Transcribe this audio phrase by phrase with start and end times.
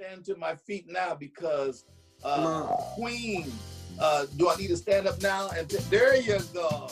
[0.00, 1.84] stand to my feet now because
[2.24, 2.62] uh,
[2.94, 3.52] Queen.
[4.00, 5.50] Uh, do I need to stand up now?
[5.50, 6.88] And t- there you go.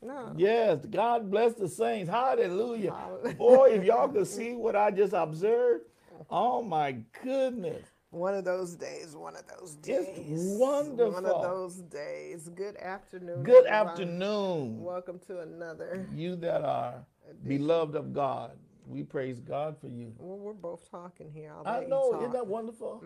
[0.00, 0.32] No.
[0.36, 2.08] Yes, God bless the saints.
[2.08, 2.94] Hallelujah.
[3.36, 5.86] Boy, if y'all could see what I just observed,
[6.30, 7.89] oh my goodness.
[8.10, 10.08] One of those days, one of those days.
[10.16, 12.48] It's One of those days.
[12.48, 13.44] Good afternoon.
[13.44, 13.88] Good everyone.
[13.90, 14.82] afternoon.
[14.82, 16.08] Welcome to another.
[16.12, 17.06] You that are
[17.46, 20.12] beloved of God, we praise God for you.
[20.18, 21.52] Well, we're both talking here.
[21.64, 23.04] I know, isn't that wonderful?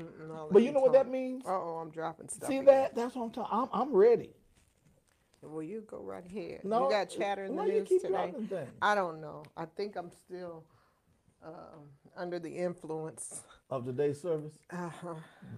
[0.50, 1.44] But you know what that means?
[1.44, 2.48] Uh-oh, I'm dropping stuff.
[2.48, 2.64] See again.
[2.64, 2.94] that?
[2.94, 3.58] That's what I'm talking.
[3.58, 4.30] I'm, I'm ready.
[5.42, 6.60] Well, you go right here.
[6.64, 8.32] No, you got chatter in the news today.
[8.80, 9.42] I don't know.
[9.54, 10.64] I think I'm still
[11.44, 11.76] uh,
[12.16, 13.42] under the influence.
[13.70, 15.14] Of today's service, Uh-huh.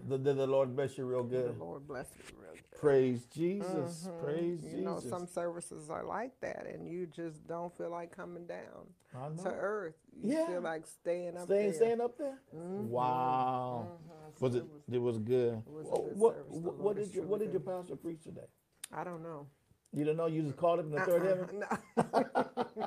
[0.08, 1.58] the, the, the Lord bless you real The good.
[1.58, 2.80] Lord bless you real good.
[2.80, 4.06] Praise Jesus.
[4.08, 4.24] Mm-hmm.
[4.24, 4.78] Praise Jesus!
[4.78, 9.36] You know, some services are like that, and you just don't feel like coming down
[9.42, 9.96] to earth.
[10.22, 10.46] You Yeah.
[10.46, 11.74] feel like staying up Staying, there.
[11.74, 12.38] staying up there.
[12.56, 12.88] Mm-hmm.
[12.90, 13.88] Wow.
[13.90, 14.44] Mm-hmm.
[14.44, 14.64] Was it?
[14.92, 15.62] It was good.
[15.66, 16.52] was a good what service.
[16.54, 17.66] The what, what is did your What did your good.
[17.80, 18.46] pastor preach today?
[18.92, 19.48] I don't know.
[19.92, 20.26] You don't know.
[20.26, 22.04] You just called him in the third uh-uh.
[22.06, 22.28] heaven.
[22.78, 22.86] No.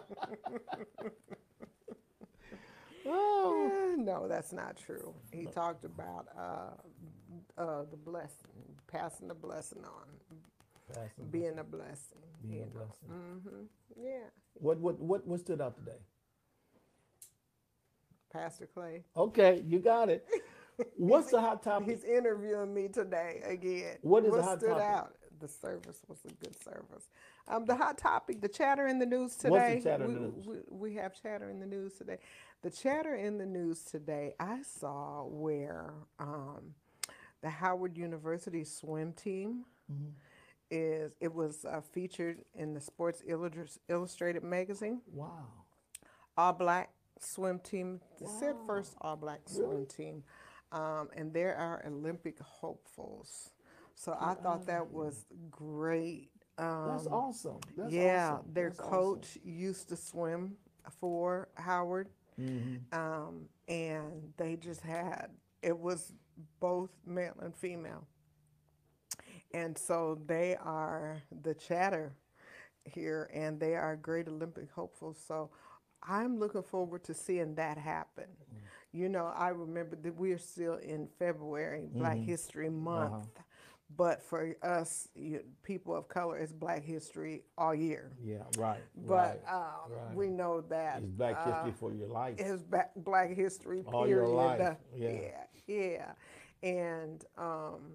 [3.09, 3.95] Oh.
[3.97, 5.13] no, that's not true.
[5.31, 8.51] He talked about uh, uh, the blessing,
[8.87, 10.37] passing the blessing on,
[10.93, 12.19] Pastor, being a blessing.
[12.41, 12.71] being a know.
[12.73, 13.09] blessing.
[13.09, 13.65] hmm
[14.01, 15.97] Yeah, What what what what stood out today?
[18.31, 19.03] Pastor Clay.
[19.17, 20.25] Okay, you got it.
[20.97, 21.89] What's the hot topic?
[21.89, 23.97] He's interviewing me today again.
[24.01, 24.85] What is the what hot stood topic?
[24.85, 25.13] out?
[25.39, 27.09] The service was a good service.
[27.47, 29.49] Um, the hot topic, the chatter in the news today.
[29.49, 30.45] What's the chatter we, the news?
[30.45, 32.17] We, we have chatter in the news today.
[32.61, 36.73] The chatter in the news today, I saw where um,
[37.41, 40.09] the Howard University swim team Mm-hmm.
[40.69, 41.13] is.
[41.19, 43.23] It was uh, featured in the Sports
[43.89, 45.01] Illustrated magazine.
[45.11, 45.47] Wow.
[46.37, 48.01] All black swim team.
[48.21, 50.23] It said first all black swim team.
[50.71, 53.49] Um, and there are Olympic hopefuls.
[53.95, 56.29] So I thought that was great.
[56.59, 57.59] Um, That's awesome.
[57.75, 58.53] That's yeah, awesome.
[58.53, 58.91] their That's awesome.
[58.91, 60.57] coach used to swim
[60.99, 62.09] for Howard.
[62.39, 62.99] Mm-hmm.
[62.99, 65.27] Um, and they just had,
[65.61, 66.13] it was
[66.59, 68.07] both male and female.
[69.53, 72.13] And so they are the chatter
[72.85, 75.19] here, and they are great Olympic hopefuls.
[75.27, 75.49] So
[76.03, 78.27] I'm looking forward to seeing that happen.
[78.91, 83.27] You know, I remember that we're still in February, Black History Month.
[83.95, 88.11] But for us, you, people of color, it's Black History all year.
[88.23, 88.43] Yeah.
[88.57, 88.79] Right.
[88.95, 89.53] But right.
[89.53, 90.15] um, right.
[90.15, 92.35] we know that it's Black uh, History for your life.
[92.37, 94.15] it's back Black History All period.
[94.15, 95.09] your life, Uh, yeah.
[95.09, 96.11] yeah, yeah.
[96.61, 97.93] And um,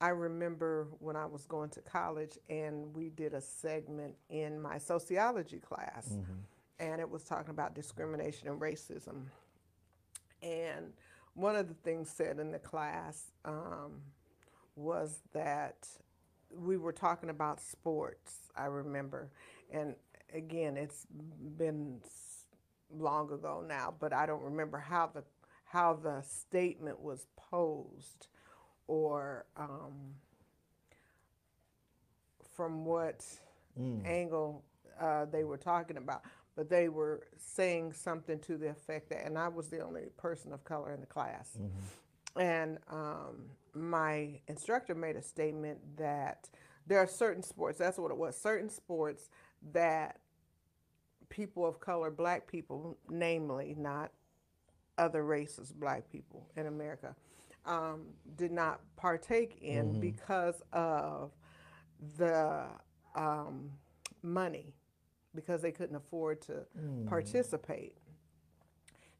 [0.00, 4.78] I remember when I was going to college, and we did a segment in my
[4.78, 6.32] sociology class, Mm-hmm.
[6.80, 9.26] and it was talking about discrimination and racism.
[10.42, 10.92] And
[11.34, 14.00] one of the things said in the class um,
[14.76, 15.88] was that
[16.50, 19.30] we were talking about sports, I remember.
[19.72, 19.94] And
[20.32, 21.06] again, it's
[21.56, 22.00] been
[22.96, 25.24] long ago now, but I don't remember how the
[25.64, 28.28] how the statement was posed
[28.86, 30.14] or um,
[32.54, 33.24] from what
[34.06, 34.62] angle
[35.00, 36.22] uh, they were talking about.
[36.54, 40.52] But they were saying something to the effect that, and I was the only person
[40.52, 41.58] of color in the class.
[42.36, 46.48] And um, my instructor made a statement that
[46.86, 49.28] there are certain sports, that's what it was, certain sports
[49.72, 50.20] that
[51.28, 54.12] people of color, black people, namely, not
[54.98, 57.16] other races, black people in America,
[57.66, 58.02] um,
[58.36, 61.32] did not partake in because of
[62.18, 62.64] the
[63.16, 63.70] um,
[64.22, 64.74] money,
[65.34, 66.52] because they couldn't afford to
[67.08, 67.96] participate.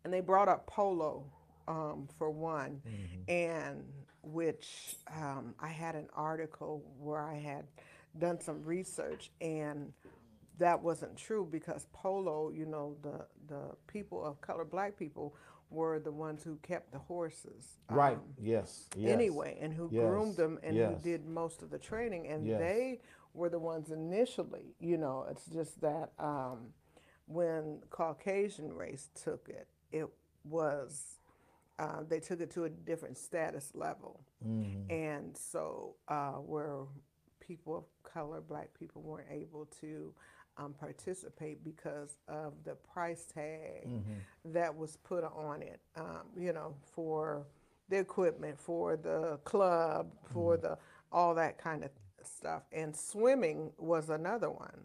[0.04, 1.24] And they brought up polo
[1.66, 2.82] um, for one,
[3.26, 3.84] and
[4.24, 7.66] which um, I had an article where I had
[8.18, 9.92] done some research, and
[10.58, 15.34] that wasn't true because polo, you know, the the people of color, black people,
[15.70, 17.78] were the ones who kept the horses.
[17.90, 18.16] right.
[18.16, 18.88] um, Yes.
[18.96, 19.12] Yes.
[19.12, 20.02] anyway, and who Yes.
[20.02, 20.94] groomed them and Yes.
[21.02, 23.00] who did most of the training, and they
[23.34, 24.74] were the ones initially.
[24.78, 26.72] You know, it's just that um,
[27.26, 30.08] when Caucasian race took it, it
[30.44, 31.18] was
[31.78, 34.90] uh, they took it to a different status level, Mm-hmm.
[34.90, 36.80] and so uh, where
[37.40, 40.12] people of color, black people, weren't able to
[40.56, 43.88] um, participate because of the price tag
[44.44, 45.80] that was put on it.
[45.96, 47.46] Um, you know, for
[47.88, 50.78] the equipment, for the club, for the
[51.10, 51.90] all that kind of
[52.22, 54.80] stuff, and swimming was another one.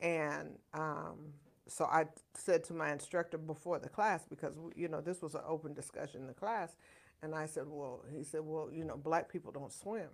[0.00, 1.32] And um,
[1.68, 5.42] so I said to my instructor before the class, because you know this was an
[5.46, 6.74] open discussion in the class,
[7.22, 10.08] and I said, well, he said, well, you know, black people don't swim.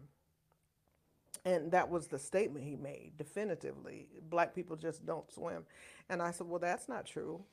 [1.45, 4.07] And that was the statement he made definitively.
[4.31, 5.65] Black people just don't swim.
[6.09, 7.45] And I said, well, that's not true.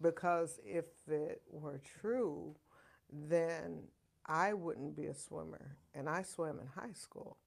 [0.00, 2.54] Because if it were true,
[3.12, 3.82] then
[4.26, 5.76] I wouldn't be a swimmer.
[5.94, 7.38] And I swam in high school.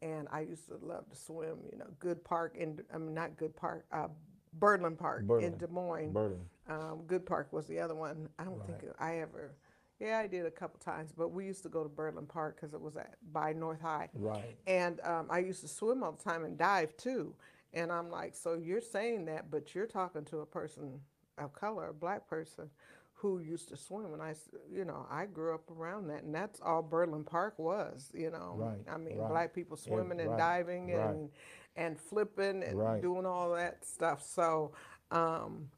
[0.00, 3.36] And I used to love to swim, you know, Good Park, in, I mean, not
[3.36, 4.08] Good Park, uh,
[4.54, 6.12] Birdland Park in Des Moines.
[6.12, 6.44] Birdland.
[6.68, 8.28] Um, Good Park was the other one.
[8.38, 8.80] I don't right.
[8.80, 9.56] think I ever
[10.02, 12.74] yeah, I did a couple times, but we used to go to Birdland Park because
[12.74, 14.08] it was at by North High.
[14.14, 14.56] Right.
[14.66, 17.34] And um, I used to swim all the time and dive too.
[17.72, 21.00] And I'm like, so you're saying that, but you're talking to a person
[21.38, 22.68] of color, a black person,
[23.14, 24.12] who used to swim.
[24.12, 24.34] And I,
[24.70, 28.10] you know, I grew up around that, and that's all Birdland Park was.
[28.12, 28.78] You know, right.
[28.92, 29.30] I mean, right.
[29.30, 31.30] black people swimming yeah, and diving and.
[31.76, 34.22] And flipping and doing all that stuff.
[34.22, 34.72] So,
[35.10, 35.68] um,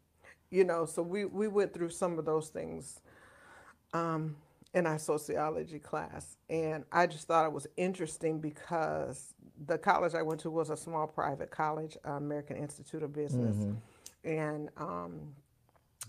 [0.50, 3.00] you know, so we we went through some of those things
[3.93, 4.37] um,
[4.75, 6.37] in our sociology class.
[6.50, 9.35] And I just thought it was interesting because
[9.67, 13.56] the college I went to was a small private college, uh, American Institute of Business.
[13.56, 14.29] Mm-hmm.
[14.29, 15.35] And um,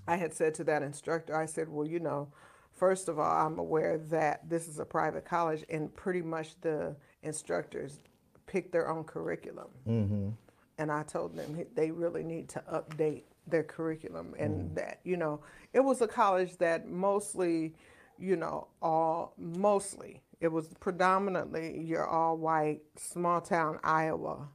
[0.07, 2.27] I had said to that instructor, I said, well, you know,
[2.71, 6.95] first of all, I'm aware that this is a private college and pretty much the
[7.21, 7.99] instructors
[8.47, 9.67] pick their own curriculum.
[9.87, 10.29] Mm-hmm.
[10.77, 14.75] And I told them they really need to update their curriculum and mm.
[14.75, 15.39] that you know
[15.73, 17.75] it was a college that mostly
[18.17, 24.47] you know all mostly it was predominantly your all white small town iowa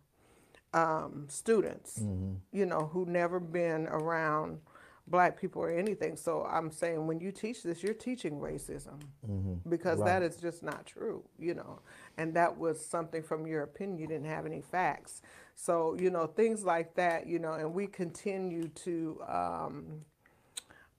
[0.72, 2.34] um, students mm-hmm.
[2.52, 4.58] you know who never been around
[5.06, 9.54] black people or anything so i'm saying when you teach this you're teaching racism mm-hmm.
[9.69, 10.06] because right.
[10.06, 11.81] that is just not true you know
[12.20, 15.22] and that was something from your opinion you didn't have any facts
[15.62, 20.00] so, you know, things like that, you know, and we continue to um,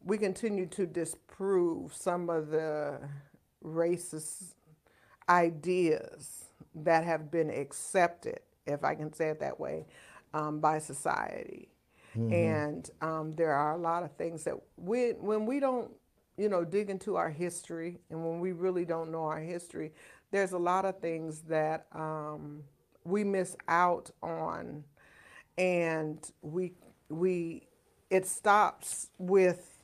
[0.06, 3.00] we continue to disprove some of the
[3.66, 4.54] racist
[5.28, 6.46] ideas
[6.76, 9.88] that have been accepted, if I can say it that way,
[10.36, 11.70] um, by society.
[12.16, 12.34] Mm-hmm.
[12.34, 15.90] And um, there are a lot of things that we, when we don't,
[16.38, 19.92] you know, dig into our history and when we really don't know our history,
[20.32, 22.64] there's a lot of things that um,
[23.04, 24.84] we miss out on
[25.58, 26.74] and we
[27.10, 27.68] we
[28.10, 29.84] it stops with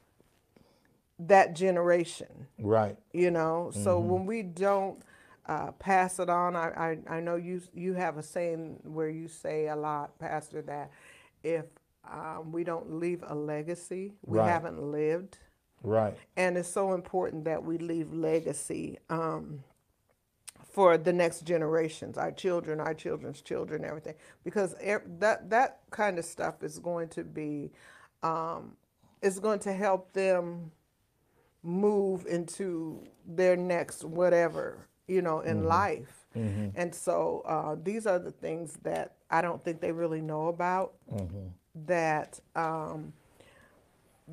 [1.20, 2.48] that generation.
[2.60, 2.98] Right.
[3.12, 3.70] You know?
[3.72, 3.84] Mm-hmm.
[3.84, 5.02] so when we don't
[5.46, 9.28] uh, pass it on I, I, I know you you have a saying where you
[9.28, 10.92] say a lot pastor that
[11.44, 11.66] if
[12.10, 14.50] um, we don't leave a legacy we right.
[14.50, 15.40] haven't lived.
[15.84, 16.18] Right.
[16.36, 18.98] And it's so important that we leave legacy.
[19.10, 19.64] Um,
[20.78, 24.14] for the next generations, our children, our children's children, everything,
[24.44, 24.76] because
[25.20, 27.72] that that kind of stuff is going to be,
[28.22, 28.74] um,
[29.24, 30.72] is going to help them
[31.64, 35.68] move into their next whatever you know in mm-hmm.
[35.68, 36.28] life.
[36.36, 36.68] Mm-hmm.
[36.76, 40.94] And so uh, these are the things that I don't think they really know about.
[41.12, 41.48] Mm-hmm.
[41.88, 43.14] That um,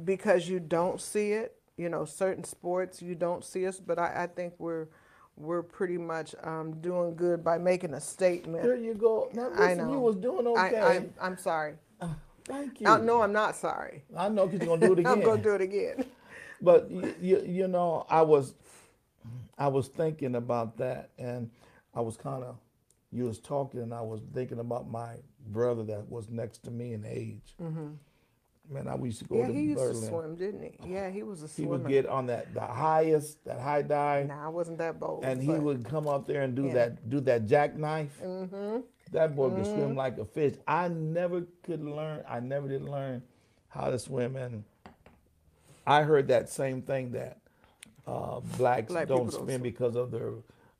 [0.05, 4.25] because you don't see it, you know, certain sports you don't see us, but I,
[4.25, 4.88] I think we're
[5.36, 8.64] we're pretty much um, doing good by making a statement.
[8.64, 9.31] There you go.
[9.32, 9.92] Now, listen, I know.
[9.92, 11.08] you was doing okay.
[11.20, 11.75] I, am sorry.
[12.00, 12.08] Uh,
[12.44, 12.86] thank you.
[12.86, 14.05] Uh, no, I'm not sorry.
[14.17, 15.12] I know because you're gonna do it again.
[15.12, 16.05] I'm gonna do it again.
[16.62, 18.55] But you, you, you know, I was,
[19.58, 21.50] I was thinking about that, and
[21.94, 22.56] I was kind of,
[23.12, 25.17] you was talking, and I was thinking about my
[25.48, 27.55] brother that was next to me in age.
[27.60, 27.94] Mm-hmm
[28.70, 30.00] Man, I used to go yeah, to he used Berlin.
[30.00, 30.92] to swim, didn't he?
[30.92, 31.66] Yeah, he was a swimmer.
[31.66, 34.28] He would get on that the highest, that high dive.
[34.28, 35.24] Nah, I wasn't that bold.
[35.24, 36.74] And he would come up there and do yeah.
[36.74, 38.18] that, do that jackknife.
[38.22, 38.78] Mm-hmm.
[39.12, 39.56] That boy mm-hmm.
[39.56, 40.54] could swim like a fish.
[40.66, 42.24] I never could learn.
[42.26, 43.22] I never did learn
[43.68, 44.64] how to swim, and
[45.86, 47.38] I heard that same thing that
[48.06, 50.32] uh, blacks Black don't swim don't because of their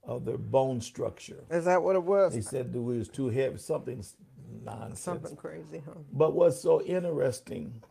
[0.05, 1.45] of their bone structure.
[1.51, 2.35] Is that what it was?
[2.35, 3.59] They said that we was too heavy.
[3.59, 4.05] Something
[4.65, 5.01] nonsense.
[5.01, 5.93] Something crazy, huh?
[6.13, 7.83] But what's so interesting,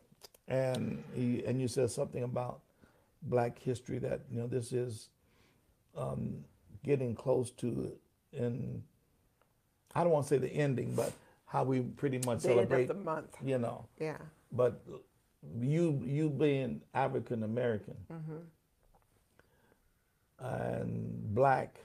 [0.48, 2.62] and he, and you said something about
[3.24, 5.10] Black history that you know this is
[5.98, 6.44] um,
[6.84, 7.92] getting close to
[8.32, 8.84] in.
[9.96, 11.14] I don't want to say the ending, but
[11.46, 13.38] how we pretty much the celebrate the month.
[13.44, 13.86] You know.
[14.00, 14.18] Yeah.
[14.52, 14.82] But
[15.60, 18.38] you you being African American mm-hmm.
[20.46, 21.80] and black,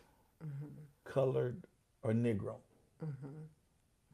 [0.44, 0.66] mm-hmm.
[1.04, 1.56] colored,
[2.02, 2.56] or Negro.
[3.04, 3.28] Mm-hmm.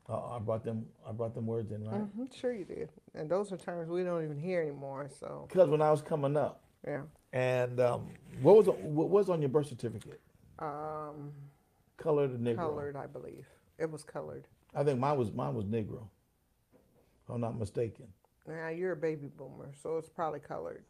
[0.09, 0.85] Uh, I brought them.
[1.09, 2.03] I brought them words in, right?
[2.03, 2.91] Mm-hmm, sure, you did.
[3.15, 5.09] And those are terms we don't even hear anymore.
[5.19, 7.03] So because when I was coming up, yeah.
[7.33, 8.09] And um,
[8.43, 10.21] what was what was on your birth certificate?
[10.59, 11.33] Um,
[11.97, 12.57] colored or Negro?
[12.57, 13.47] Colored, I believe.
[13.79, 14.47] It was colored.
[14.75, 16.07] I think mine was mine was Negro.
[16.75, 18.07] If I'm not mistaken.
[18.47, 20.85] Now you're a baby boomer, so it's probably colored.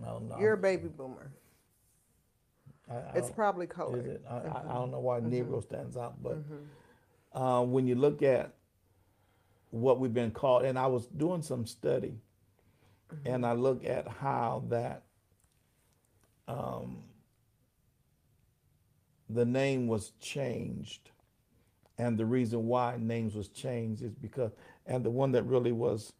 [0.00, 0.32] I don't.
[0.40, 1.32] You're a baby boomer.
[2.88, 4.06] I, I It's probably Is colored.
[4.06, 4.22] it?
[4.30, 5.32] I, I, I don't know why Mm-hmm.
[5.54, 6.38] Negro stands out, but
[7.32, 8.54] uh, when you look at
[9.70, 12.14] what we've been called, and I was doing some study,
[13.14, 13.28] Mm-hmm.
[13.34, 15.02] and I look at how that
[16.46, 16.98] um,
[19.30, 21.10] the name was changed,
[21.98, 24.52] and the reason why names was changed is because,
[24.86, 26.12] and the one that really was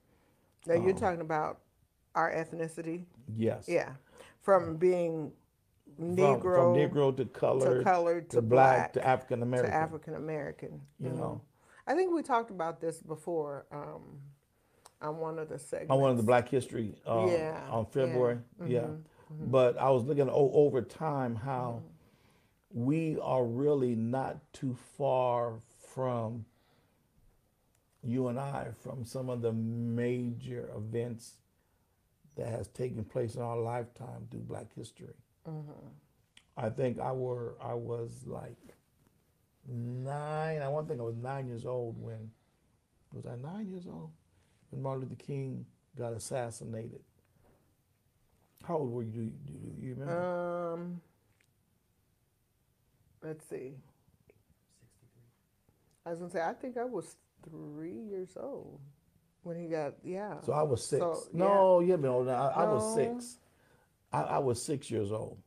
[0.66, 1.60] Now you're talking about
[2.14, 3.04] our ethnicity.
[3.36, 3.90] yes, Yeah,
[4.40, 5.32] from being
[6.00, 9.76] Negro, from Negro to color to colored to, to black, black to African American to
[9.76, 10.80] African American.
[11.00, 11.40] you know.
[11.86, 14.02] I think we talked about this before um,
[15.00, 15.90] on one of the segments.
[15.90, 17.90] on one of the Black History uh, Yeah, on yeah.
[17.92, 18.38] February.
[18.66, 18.86] Yeah.
[19.30, 21.82] But I was looking o- over time how
[22.70, 25.60] we are really not too far
[25.94, 26.44] from
[28.02, 31.36] you and I from some of the major events
[32.36, 35.14] that has taken place in our lifetime through Black history.
[36.56, 38.56] I think I were I was like
[39.68, 40.62] nine.
[40.62, 42.30] I want to think I was nine years old when
[43.12, 44.10] was I nine years old
[44.70, 45.64] when Martin Luther King
[45.96, 47.00] got assassinated.
[48.64, 49.32] How old were you?
[49.46, 50.72] Do you, do you remember?
[50.74, 51.00] Um,
[53.22, 53.74] let's see.
[56.04, 57.16] I was gonna say I think I was
[57.48, 58.80] three years old
[59.42, 60.40] when he got yeah.
[60.40, 61.00] so I was six.
[61.00, 62.32] so, no, you have been older.
[62.32, 63.38] I, I was six.
[64.12, 65.38] I, I was six years old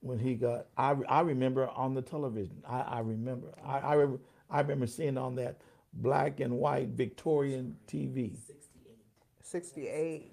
[0.00, 0.66] when he got.
[0.76, 2.62] I, I remember on the television.
[2.68, 3.48] I, I remember.
[3.64, 4.22] I, I remember.
[4.50, 5.60] I remember seeing on that
[5.92, 8.36] black and white Victorian TV.
[9.42, 10.32] Sixty-eight.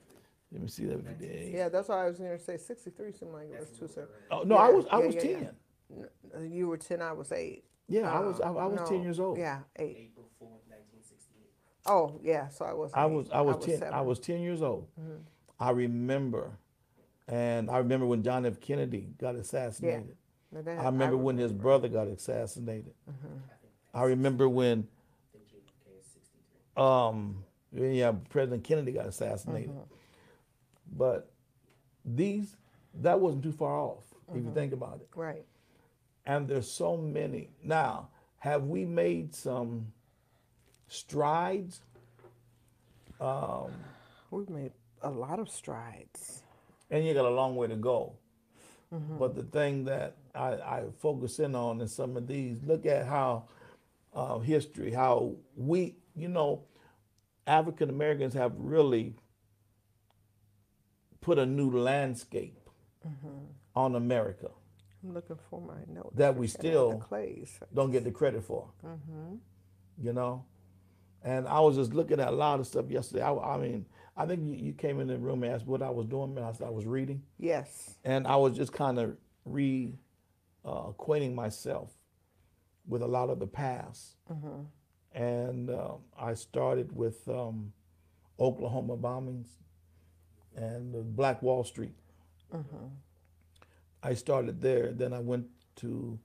[0.51, 1.57] Let me see that video.
[1.57, 3.11] Yeah, that's why I was gonna say sixty-three.
[3.13, 4.05] Seemed like it was too soon.
[4.31, 5.37] Oh no, I was I yeah, was yeah, yeah.
[5.39, 5.55] ten.
[6.35, 7.01] N- You were ten.
[7.01, 7.65] I was eight.
[7.87, 9.37] Yeah, I was I, I was No, ten years old.
[9.37, 10.09] Yeah, eight.
[10.11, 11.51] April 4th, 1968.
[11.87, 12.47] Oh, yeah.
[12.49, 12.91] So I was.
[12.93, 13.11] I eight.
[13.11, 13.93] was I was ten I seven.
[13.93, 14.07] Mm-hmm.
[14.07, 14.87] was ten years old.
[15.59, 16.51] I remember,
[17.27, 18.59] and I remember when John F.
[18.59, 20.15] Kennedy got assassinated.
[20.51, 22.93] That- I remember when his brother got assassinated.
[23.09, 23.27] Uh-huh.
[23.93, 24.87] I remember when
[25.33, 26.83] think JFK is 63.
[26.83, 29.71] um yeah President Kennedy got assassinated.
[29.71, 29.81] Uh-huh.
[30.95, 31.31] But
[32.05, 32.55] these
[33.01, 34.03] that wasn't too far off
[34.33, 35.09] if you think about it.
[35.15, 35.43] Right.
[36.25, 37.49] And there's so many.
[37.63, 39.91] Now, have we made some
[40.87, 41.81] strides?
[43.19, 43.71] Um,
[44.31, 46.43] We've made a lot of strides.
[46.89, 48.13] And you got a long way to go.
[48.93, 49.17] Mm-hmm.
[49.17, 53.07] But the thing that I, I focus in on in some of these, look at
[53.07, 53.45] how
[54.13, 56.63] uh, history, how we, you know,
[57.47, 59.15] African Americans have really
[61.21, 62.59] put a new landscape
[63.05, 63.45] mm-hmm.
[63.75, 64.49] on America
[65.05, 66.15] I'm looking for my notes.
[66.15, 67.03] that we still
[67.73, 68.69] don't get the credit for.
[68.85, 69.35] Mm-hmm.
[70.01, 70.45] You know,
[71.23, 73.21] and I was just looking at a lot of stuff yesterday.
[73.21, 73.85] I, I mean,
[74.17, 76.45] I think you, you came in the room and asked what I was doing, and
[76.45, 77.21] I said I was reading.
[77.37, 77.95] Yes.
[78.03, 79.93] and I was just kind of re
[80.65, 81.91] uh, acquainting myself
[82.87, 84.15] with a lot of the past.
[85.13, 87.71] And um I started with um,
[88.39, 89.47] Oklahoma bombings
[90.55, 91.95] and Black Wall Street.
[94.03, 94.91] I started there.
[94.93, 96.19] Then I went to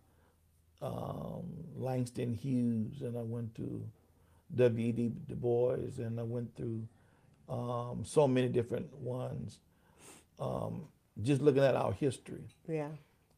[0.83, 1.45] um,
[1.77, 3.83] Langston Hughes, and I went to
[4.55, 5.13] W.E.B.
[5.29, 6.87] Du Bois, and I went through
[7.51, 9.59] um, so many different ones.
[10.39, 10.85] Um,
[11.23, 12.45] just looking at our history.
[12.69, 12.89] Yeah.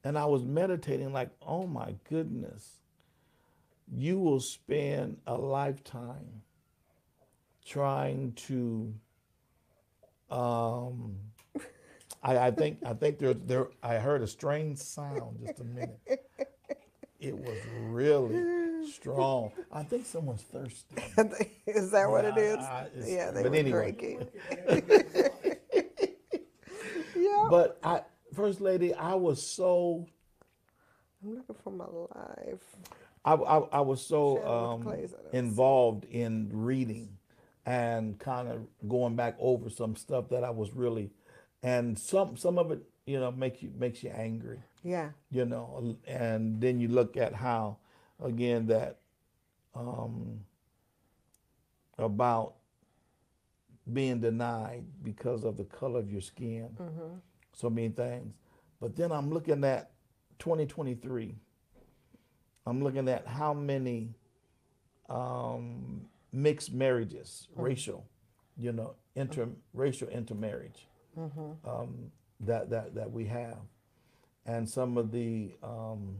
[0.04, 2.80] And I was meditating, like, oh my goodness,
[3.92, 6.42] you will spend a lifetime
[7.64, 8.94] trying to.
[10.30, 11.16] Um,
[12.22, 15.98] I, I think I think there there I heard a strange sound just a minute.
[17.22, 19.52] It was really strong.
[19.70, 20.96] I think someone's thirsty.
[21.66, 23.92] is that what it I- I- it's- yeah, they but were anyway.
[23.92, 24.28] drinking.
[27.16, 27.46] yeah.
[27.48, 28.02] But I,
[28.34, 30.06] First Lady, I was so
[31.22, 32.60] I'm looking for my life.
[33.24, 37.18] I, I, I was so um, I involved in reading
[37.64, 41.10] and kind of going back over some stuff that I was really,
[41.62, 45.10] and some some of it, you know, makes you makes you angry, Yeah.
[45.30, 47.78] you know, and then you look at how,
[48.22, 48.98] again, that
[49.74, 50.40] um,
[51.98, 52.54] about
[53.92, 56.76] being denied because of the color of your skin,
[57.52, 58.34] so many things.
[58.80, 59.90] But then I'm looking at
[60.38, 61.34] 2023.
[62.66, 64.14] I'm looking at how many
[65.08, 68.06] um, mixed marriages, racial,
[68.56, 70.86] you know, interracial intermarriage
[71.64, 72.10] um,
[72.42, 73.58] that, that that we have,
[74.46, 76.16] and some of the um,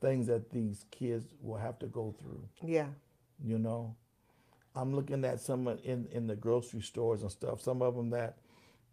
[0.00, 2.42] things that these kids will have to go through.
[2.62, 2.86] Yeah.
[3.44, 3.94] You know,
[4.74, 7.60] I'm looking at some of- in in the grocery stores and stuff.
[7.60, 8.36] Some of them that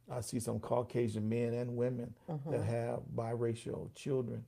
[0.10, 2.13] I see some Caucasian men and women
[2.50, 4.46] that have biracial children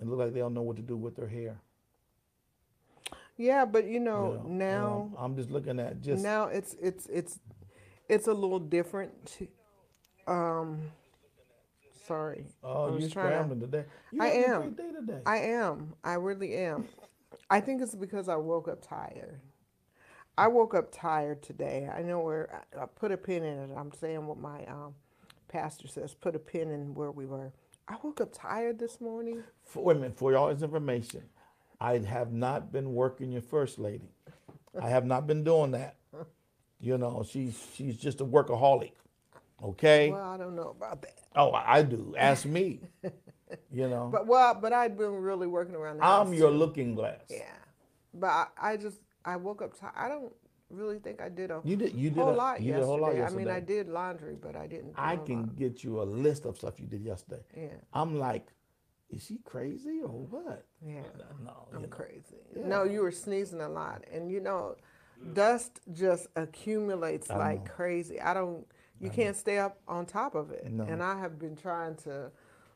[0.00, 1.60] and look like they don't know what to do with their hair.
[3.36, 4.48] Yeah, but you you know, know.
[4.48, 7.40] Now I'm, I'm just looking at just now it's it's it's
[8.08, 9.36] it's a little different.
[10.28, 10.80] Um,
[12.06, 12.46] sorry.
[12.62, 13.84] Oh, you're trying to- scrambling today.
[14.12, 14.60] You I am.
[14.62, 15.20] great day today.
[15.26, 15.94] I am.
[16.04, 16.88] I really am.
[17.50, 19.40] I think it's because I woke up tired.
[20.36, 21.88] I woke up tired today.
[21.94, 23.70] I know where I, I put a pin in it.
[23.76, 24.94] I'm saying what my um,
[25.48, 26.14] pastor says.
[26.14, 27.52] Put a pin in where we were.
[27.86, 29.42] I woke up tired this morning.
[29.64, 31.22] for, wait a minute, for y'all's information,
[31.80, 34.10] I have not been working your first lady.
[34.80, 35.96] I have not been doing that.
[36.80, 38.92] You know, she's she's just a workaholic.
[39.64, 40.10] Okay.
[40.10, 41.18] Well, I don't know about that.
[41.36, 42.14] oh, I do.
[42.18, 42.80] Ask me.
[43.72, 46.26] you know, But well, but I'd been really working around the house.
[46.26, 46.56] I'm your too.
[46.56, 47.22] looking glass.
[47.30, 47.44] Yeah.
[48.12, 49.72] But I, I just I woke up.
[49.96, 50.32] I don't
[50.70, 51.94] really think I did a You did.
[51.94, 52.76] You did whole a, lot You yesterday.
[52.76, 54.94] did a whole lot I mean, I did laundry, but I didn't.
[54.96, 55.56] I can lot.
[55.56, 57.42] get you a list of stuff you did yesterday.
[57.56, 57.68] Yeah.
[57.92, 58.52] I'm like,
[59.10, 60.66] is she crazy or what?
[60.86, 61.00] Yeah.
[61.44, 61.88] No, I'm know.
[61.88, 62.36] crazy.
[62.56, 64.76] No, you were sneezing a lot, and you know,
[65.32, 68.20] dust just accumulates like crazy.
[68.20, 68.66] I don't.
[69.00, 70.84] You can't stay up on top of it, No.
[70.84, 72.30] and I have been trying to,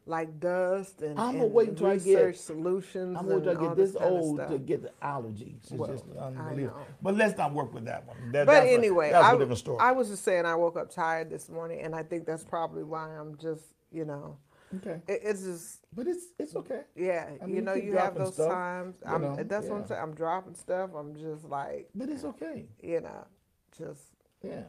[0.04, 3.16] like dust and, I'ma and wait until I get- solutions.
[3.18, 5.58] I'm and going to all get this old to get the allergies.
[5.64, 6.78] It's Well, just I unbelievable.
[6.80, 6.86] know.
[7.02, 8.16] But let's not work with that one.
[8.32, 9.78] That- But that's a- anyway, that's I, a different story.
[9.80, 12.84] I was just saying I woke up tired this morning, and I think that's probably
[12.84, 14.38] why I'm just, you know,
[14.76, 16.82] okay, it, it's just, but it's it's okay.
[16.96, 18.96] yeah, I mean, you you know, keep you have those stuff, times.
[19.06, 20.00] you I'm, know, that's what I'm saying.
[20.02, 20.90] I'm dropping stuff.
[20.96, 22.66] I'm just like, But it's okay.
[22.82, 23.26] you know,
[23.76, 24.02] just
[24.42, 24.62] Yeah.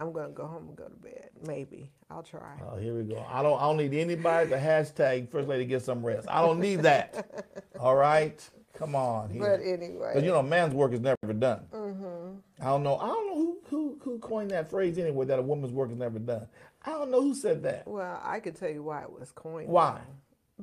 [0.00, 1.28] I'm gonna go home and go to bed.
[1.46, 2.58] Maybe I'll try.
[2.66, 3.24] Oh, here we go.
[3.28, 3.58] I don't.
[3.60, 6.26] I don't need anybody to hashtag First Lady get some rest.
[6.30, 7.44] I don't need that.
[7.78, 8.40] All right.
[8.74, 9.28] Come on.
[9.28, 9.40] Here.
[9.42, 11.66] But anyway, Because you know, man's work is never done.
[11.70, 12.36] Mm-hmm.
[12.62, 12.96] I don't know.
[12.96, 15.26] I don't know who, who who coined that phrase anyway.
[15.26, 16.46] That a woman's work is never done.
[16.84, 17.86] I don't know who said that.
[17.86, 19.68] well, I could tell you why it was coined.
[19.68, 20.00] Why?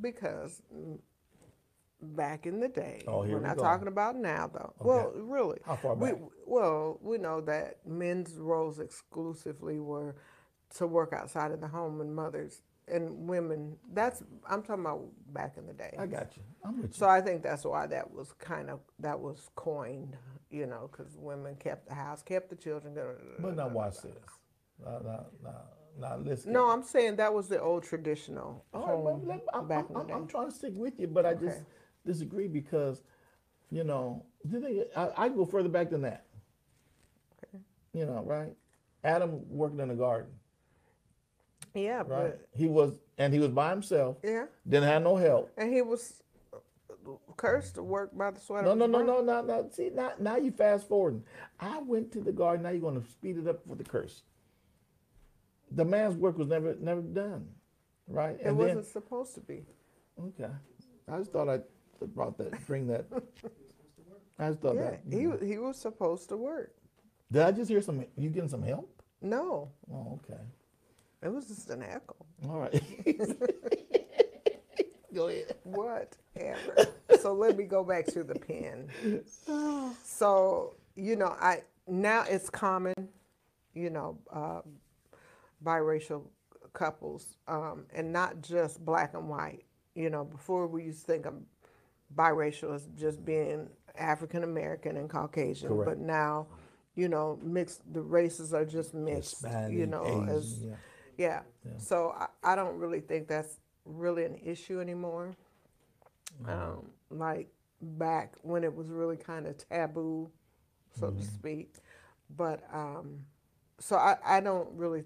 [0.02, 0.98] Because mm,
[2.02, 3.64] back in the day, Oh, we're we not go.
[3.64, 4.74] talking about now though.
[4.80, 6.20] Well, really, How far we back?
[6.46, 10.16] well we know that men's roles exclusively were
[10.76, 13.78] to work outside of the home, and mothers and women.
[13.94, 15.02] That's I'm talking about
[15.34, 15.96] back in the day.
[15.98, 16.44] I got you.
[16.64, 16.98] I'm with you.
[16.98, 20.16] So I think that's why that was kind of that was coined,
[20.52, 22.96] you know, because women kept the house, kept the children.
[23.40, 24.14] But now watch this.
[24.84, 25.62] Now, now, now,
[26.00, 26.54] now listen.
[26.54, 29.88] No, I'm saying that was the old traditional All right, home but I'm, back I'm,
[29.90, 30.14] in the I'm, day.
[30.14, 31.66] I'm trying to stick with you, but I just Okay.
[32.08, 33.02] Disagree because,
[33.70, 36.26] you know, thing, I, I go further back than that.
[37.94, 38.54] You know, right?
[39.04, 40.32] Adam working in the garden,
[41.74, 42.06] yeah, right?
[42.08, 44.18] but He was, and he was by himself.
[44.24, 45.52] yeah, Didn't have no help.
[45.58, 46.22] and he was
[46.54, 46.58] uh,
[47.38, 49.70] cursed to work by the sweat No, of no, his no, no, no, no.
[49.72, 51.24] See, now, now you fast forwarding.
[51.60, 52.64] I went to the garden.
[52.64, 54.24] Now you're going to speed it up for the curse.
[55.72, 57.48] The man's work was never, never done,
[58.08, 58.38] right?
[58.44, 59.64] It wasn't supposed to be.
[60.22, 60.52] Okay.
[61.12, 61.60] I just thought I
[62.06, 63.06] brought that, bring that.
[64.40, 65.02] I just thought Yeah, that.
[65.10, 66.74] he wa- he was supposed to work.
[67.32, 68.06] Did I just hear some?
[68.16, 69.02] You getting some help?
[69.22, 70.40] No, Oh, okay.
[71.24, 72.16] it was just an echo.
[72.48, 72.84] All right.
[75.14, 75.56] Go ahead.
[75.64, 76.88] Whatever.
[77.20, 78.90] so let me go back to the pen.
[80.04, 82.94] So you know, I now it's common,
[83.74, 84.62] you know, uh,
[85.64, 86.24] biracial
[86.74, 89.64] couples, um, and not just black and white.
[89.96, 91.34] You know, before we used to think of
[92.16, 95.90] biracial as just being African American and Caucasian, Correct.
[95.90, 96.48] but now,
[96.96, 97.82] you know, mixed.
[97.94, 99.44] The races are just mixed.
[99.70, 100.76] you know, Asian, as yeah.
[101.18, 101.42] yeah.
[101.78, 105.36] So I, I don't really think that's really an issue anymore.
[106.48, 107.48] Um, like
[107.82, 110.30] back when it was really kind of taboo,
[111.00, 111.76] so to speak.
[112.36, 113.20] But um,
[113.80, 115.04] so I, I don't really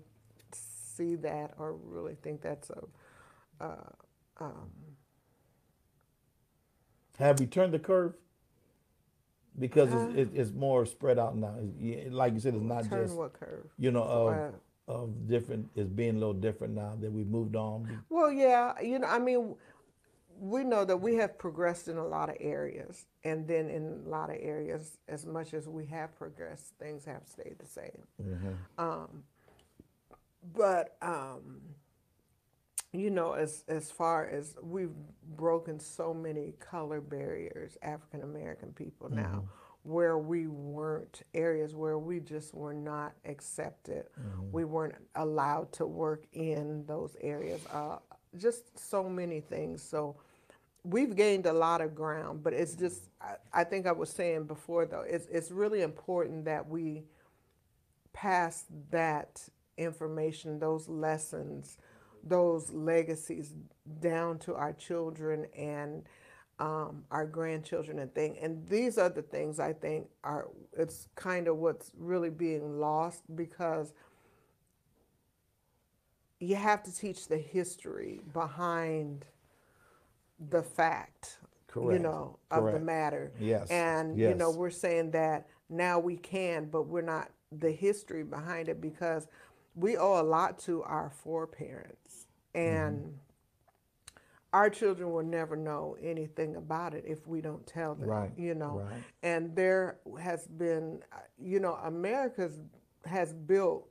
[0.51, 2.83] see that or really think that's a.
[3.63, 3.89] Uh,
[4.39, 4.71] um,
[7.21, 8.13] Have we turned the curve?
[9.59, 11.53] Because it's, it's more spread out now.
[12.09, 13.67] Like you said, it's not turn just what curve?
[13.77, 14.51] you know of Uh,
[14.87, 15.69] of different.
[15.75, 18.03] It's being a little different now that we moved on.
[18.09, 19.55] Well, yeah, you know, I mean,
[20.39, 24.09] we know that we have progressed in a lot of areas, and then in a
[24.09, 28.01] lot of areas, as much as we have progressed, things have stayed the same.
[28.77, 29.23] Um,
[30.55, 31.61] but um,
[32.93, 34.91] you know, as as far as we've
[35.35, 39.45] broken so many color barriers, African American people now,
[39.83, 44.05] where we weren't areas where we just were not accepted,
[44.51, 47.61] we weren't allowed to work in those areas.
[47.71, 47.97] Uh,
[48.37, 49.81] just so many things.
[49.83, 50.15] So
[50.83, 54.45] we've gained a lot of ground, but it's just I, I think I was saying
[54.45, 57.03] before though, it's it's really important that we
[58.13, 61.77] pass that information, those lessons,
[62.23, 63.53] those legacies
[64.01, 66.03] down to our children and
[66.59, 68.37] um, our grandchildren and thing.
[68.41, 73.23] And these are the things I think are it's kind of what's really being lost
[73.35, 73.93] because
[76.39, 79.25] you have to teach the history behind
[80.49, 81.37] the fact
[81.75, 82.01] you Correct.
[82.03, 83.69] know of the matter Yes.
[83.69, 88.69] and you know we're saying that now we can but we're not the history behind
[88.69, 89.27] it because
[89.75, 93.09] we owe a lot to our foreparents and Mm-hmm.
[94.53, 98.53] our children will never know anything about it if we don't tell them Right, you
[98.55, 99.03] know right.
[99.23, 101.01] and there has been
[101.41, 102.59] you know america's
[103.05, 103.87] has built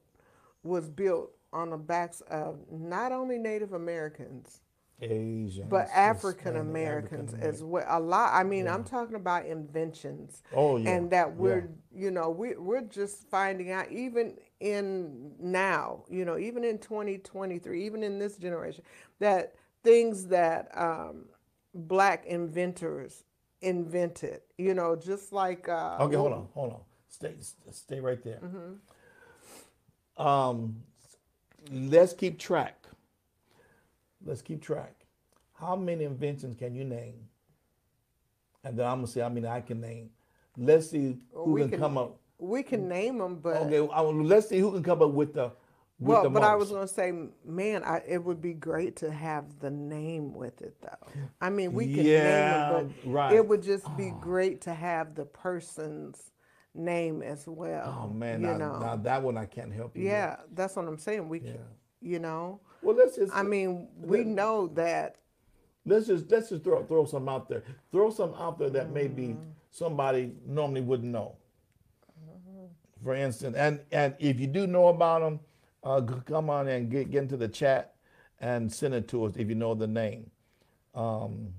[0.62, 4.60] was built on the backs of not only native americans
[5.02, 7.86] Asians, but African Americans as well.
[7.88, 8.34] A lot.
[8.34, 10.42] I mean, I'm talking about inventions.
[10.54, 12.02] Oh, yeah, And that we're, yeah.
[12.02, 17.84] you know, we we're just finding out even in now, you know, even in 2023,
[17.84, 18.84] even in this generation,
[19.18, 21.24] that things that um,
[21.74, 23.24] black inventors
[23.62, 25.68] invented, you know, just like.
[25.68, 26.80] Uh, Okay, hold on, hold on.
[27.08, 27.34] Stay,
[27.72, 28.38] stay right there.
[28.44, 30.26] Mm-hmm.
[30.26, 30.76] Um,
[31.72, 32.76] let's keep track.
[34.24, 34.94] Let's keep track.
[35.54, 37.14] How many inventions can you name?
[38.64, 40.10] And then I'm gonna say, I mean, I can name.
[40.56, 42.19] Let's see who we can, can- come up.
[42.40, 43.56] We can name them, but.
[43.62, 45.52] Okay, I, will- let's see who can come up with the
[45.98, 47.12] with Well, the but I was going to say,
[47.44, 51.12] man, I, it would be great to have the name with it, though.
[51.42, 53.32] I mean, we can Yeah, name it, but right.
[53.34, 56.30] it would just be great to have the person's
[56.74, 58.04] name as well.
[58.04, 60.04] Oh man, you now, know, now that one I can't help you.
[60.04, 60.12] with.
[60.12, 61.28] yeah, that's what I'm saying.
[61.28, 61.52] We, Yeah.
[61.52, 61.60] can,
[62.00, 63.34] you know, Well, let's just.
[63.34, 65.16] I mean, we know that.
[65.84, 67.62] Let's just let's just throw throw some out there.
[67.92, 69.50] Throw some out there that maybe Mm-hmm.
[69.70, 71.36] somebody normally wouldn't know.
[73.04, 75.40] For instance, and and if you do know about them,
[75.84, 77.94] uh, come on and get get into the chat
[78.40, 80.30] and send it to us if you know the name.
[80.94, 81.54] Um,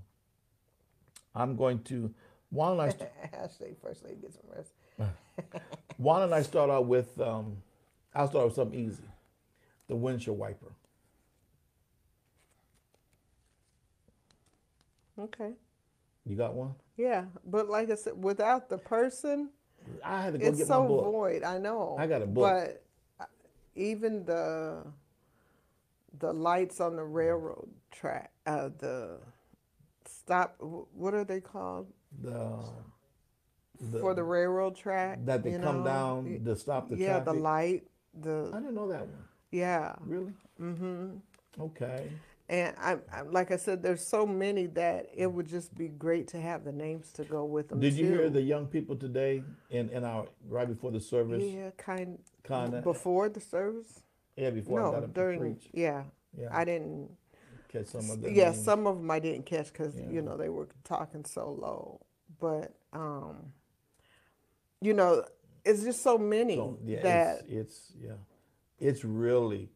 [1.35, 2.13] I'm going to.
[2.49, 4.73] Why don't I st- Ashley, first lady, get some rest.
[5.97, 7.19] Why don't I start out with?
[7.19, 7.57] Um,
[8.13, 9.03] I'll start with something easy.
[9.87, 10.73] The windshield wiper.
[15.19, 15.53] Okay.
[16.25, 16.75] You got one?
[16.97, 19.49] Yeah, but like I said, without the person,
[20.03, 21.03] I had to go it's get so my book.
[21.05, 21.43] void.
[21.43, 21.95] I know.
[21.99, 22.43] I got a book.
[22.43, 22.83] But
[23.19, 23.25] uh,
[23.75, 24.83] even the
[26.19, 29.17] the lights on the railroad track, uh, the
[30.05, 30.55] stop.
[30.59, 31.87] What are they called
[32.21, 32.59] The,
[33.91, 35.19] the for the railroad track?
[35.25, 35.83] that they come know?
[35.85, 37.25] down to stop the yeah, traffic.
[37.25, 37.83] the light.
[38.19, 39.23] The I didn't know that one.
[39.51, 40.33] yeah, Really?
[40.61, 41.17] Mm-hmm.
[41.59, 42.09] Okay.
[42.51, 46.27] And I, I like I said, there's so many that it would just be great
[46.29, 47.79] to have the names to go with them.
[47.79, 51.41] Did you hear the young people today in, in our right before the service?
[51.43, 52.19] Yeah, kind.
[52.43, 52.81] Kinda.
[52.81, 54.01] before the service.
[54.35, 55.39] Yeah, before No, during.
[55.39, 55.69] preach.
[55.73, 56.03] Yeah,
[56.37, 56.49] Yeah.
[56.51, 57.11] I didn't.
[57.69, 58.35] Catch some of them.
[58.35, 58.65] yeah, names.
[58.65, 60.09] some of them I didn't catch because Yeah.
[60.09, 62.01] you know they were talking so low.
[62.37, 63.53] But um,
[64.81, 65.23] you know,
[65.63, 68.11] it's just so many So, yeah, that it's, it's yeah,
[68.77, 69.69] it's really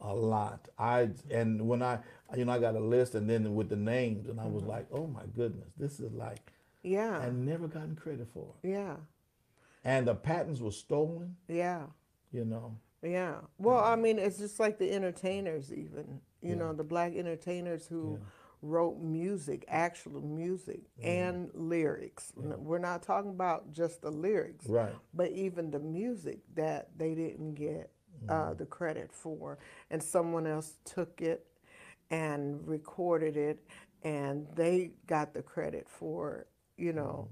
[0.00, 0.68] a lot.
[0.78, 1.98] I and when I
[2.36, 4.70] you know I got a list and then with the names and I was mm-hmm.
[4.72, 6.52] like, oh my goodness, this is like
[6.82, 8.54] yeah, I never gotten credit for.
[8.62, 8.68] it.
[8.68, 8.96] yeah,
[9.84, 11.36] And the patents were stolen.
[11.48, 11.84] yeah,
[12.30, 12.76] You know.
[13.02, 13.36] yeah.
[13.58, 18.18] Well, I mean, it's just like the entertainers, even you know, the black entertainers who
[18.60, 22.32] wrote music, actual music, and lyrics.
[22.36, 24.94] We're not talking about just the lyrics, Right.
[25.14, 27.90] but even the music that they didn't get
[28.28, 29.58] uh, the credit for,
[29.90, 31.46] and someone else took it
[32.10, 33.60] and recorded it,
[34.04, 37.28] and they got the credit for, you know,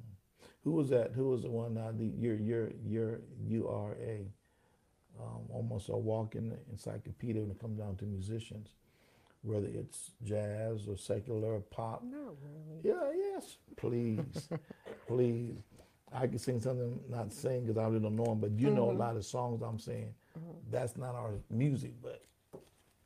[0.65, 1.13] Who was that?
[1.13, 1.77] Who was the one?
[1.77, 4.27] Uh, the you're you're you're you are a
[5.21, 8.71] um, almost a walking encyclopedia when it comes down to musicians,
[9.43, 12.03] whether it's jazz or secular or pop.
[12.03, 12.81] not really.
[12.85, 14.49] Yeah, yes, please,
[15.07, 15.57] please.
[16.13, 18.91] I can sing something, not sing because I really don't know them, but you know
[18.91, 20.15] a lot of songs I'm saying.
[20.71, 22.23] That's not our music, but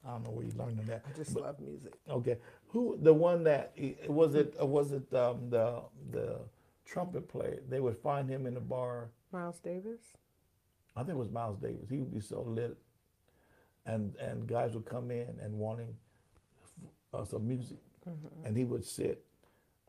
[0.06, 1.02] I don't know where you learned that.
[1.08, 1.94] I just love music.
[2.08, 3.72] Okay, who the one that
[4.08, 4.54] was it?
[4.60, 6.38] uh, Was it um, the the
[6.84, 7.60] trumpet player?
[7.68, 9.10] They would find him in the bar.
[9.32, 10.00] Miles Davis.
[10.94, 11.88] I think it was Miles Davis.
[11.90, 12.76] He would be so lit,
[13.84, 15.94] and and guys would come in and wanting
[17.12, 17.78] uh, some music,
[18.44, 19.24] and he would sit.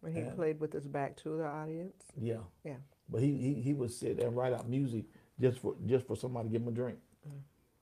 [0.02, 0.32] When he Yeah.
[0.34, 2.04] played with his back to the audience.
[2.20, 2.78] Yeah, Yeah.
[3.10, 5.06] but he, he he would sit and write out music
[5.40, 7.00] just for just for somebody to give him a drink,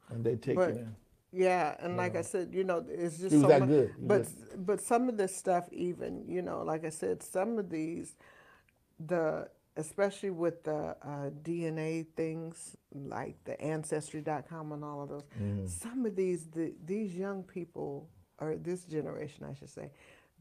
[0.10, 0.95] and they take But- it in.
[1.38, 3.69] Yeah, and like I said, you know, it's just was so that much.
[3.69, 3.91] good.
[3.99, 7.69] But was- but some of this stuff, even you know, like I said, some of
[7.69, 8.15] these,
[9.05, 15.65] the especially with the uh, DNA things like the Ancestry.com and all of those, Mm-hmm.
[15.67, 18.08] some of these the, these young people
[18.39, 19.91] or this generation, I should say,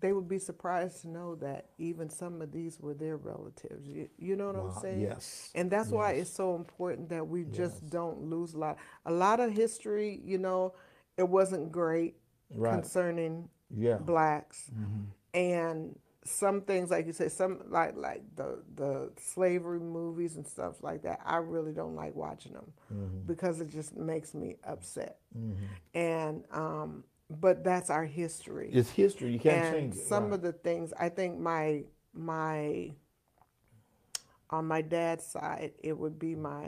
[0.05, 3.89] they would be surprised to know that even some of these were their relatives.
[3.89, 5.01] You, you know what Wow, I'm saying?
[5.01, 8.77] yes, And that's why it's so important that we just don't lose a lot.
[9.07, 10.75] A lot of history, you know,
[11.17, 12.17] it wasn't great
[12.55, 12.75] Right.
[12.75, 13.97] concerning Yeah.
[13.97, 15.05] blacks, mm-hmm.
[15.33, 20.83] and some things, like you say some like like the the slavery movies and stuff
[20.83, 21.21] like that.
[21.25, 23.21] I really don't like watching them mm-hmm.
[23.27, 25.17] because it just makes me upset.
[25.37, 25.65] Mm-hmm.
[25.99, 27.05] And um,
[27.41, 29.33] but that's our history It's history.
[29.33, 30.07] You can't and change it.
[30.07, 30.35] some right.
[30.35, 32.93] of the things I think my my
[34.51, 36.67] on my dad's side it would be my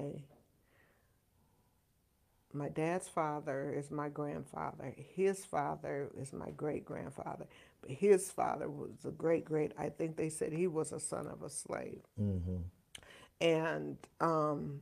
[2.53, 7.47] my dad's father is my grandfather his father is my great grandfather
[7.83, 11.27] but his father was a great great I think they said he was a son
[11.27, 12.57] of a slave Mm-hmm.
[13.41, 14.81] and um,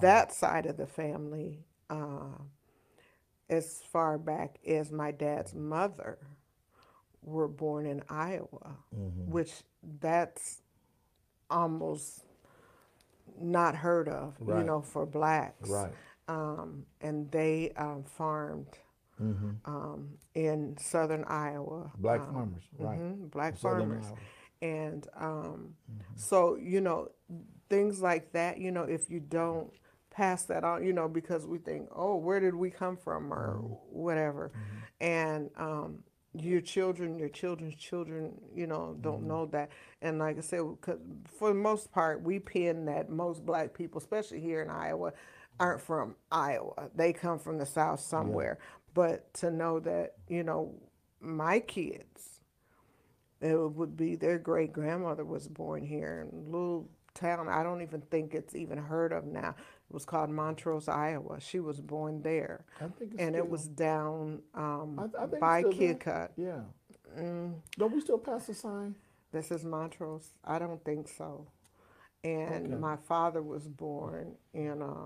[0.00, 1.58] that side of the family,
[1.90, 2.38] uh,
[3.52, 6.18] as far back as my dad's mother,
[7.22, 9.30] were born in Iowa, Mm-hmm.
[9.30, 9.52] which
[10.00, 10.62] that's
[11.50, 12.24] almost
[13.40, 15.68] not heard of, you know, for blacks.
[15.70, 15.92] Right.
[16.28, 18.78] Um, and they um, farmed
[19.66, 21.90] um, in southern Iowa.
[21.92, 22.02] Mm-hmm.
[22.02, 22.62] Black um, farmers.
[22.78, 22.98] Right.
[22.98, 24.18] mhm, black farmers Iowa.
[24.62, 25.74] and um,
[26.16, 27.08] so you know
[27.68, 29.70] things like that you know if you don't
[30.12, 33.32] pass that on you know because we think oh where did we come from?
[33.32, 33.74] or mm-hmm.
[33.90, 34.52] whatever.
[34.54, 35.04] Mm-hmm.
[35.04, 35.98] And um,
[36.34, 39.28] your children your children's children you know don't mm-hmm.
[39.28, 39.70] know that.
[40.00, 40.98] And like i said 'cause
[41.38, 45.12] for the most part we pin that most black people especially here in iowa
[45.60, 46.90] aren't from iowa.
[46.94, 48.58] They come from the south somewhere.
[48.94, 50.74] But to know that you know
[51.20, 52.40] my kids
[53.40, 57.48] it would be their great grandmother was born here in a little town.
[57.48, 59.54] I don't even think it's even heard of now.
[59.92, 61.38] It was called Montrose, Iowa.
[61.38, 65.62] She was born there, I think it's and it was down um, I, I by.
[65.64, 66.30] Keokuk.
[66.38, 66.60] Yeah.
[67.14, 67.56] Mm.
[67.76, 68.94] Don't we still pass the sign?
[69.32, 70.30] This is Montrose.
[70.46, 71.46] I don't think so.
[72.24, 72.74] And Okay.
[72.74, 74.96] my father was born in, uh,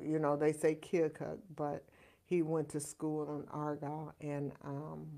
[0.00, 1.84] you know, they say Keokuk, but
[2.24, 5.08] he went to school in Argyle, and um,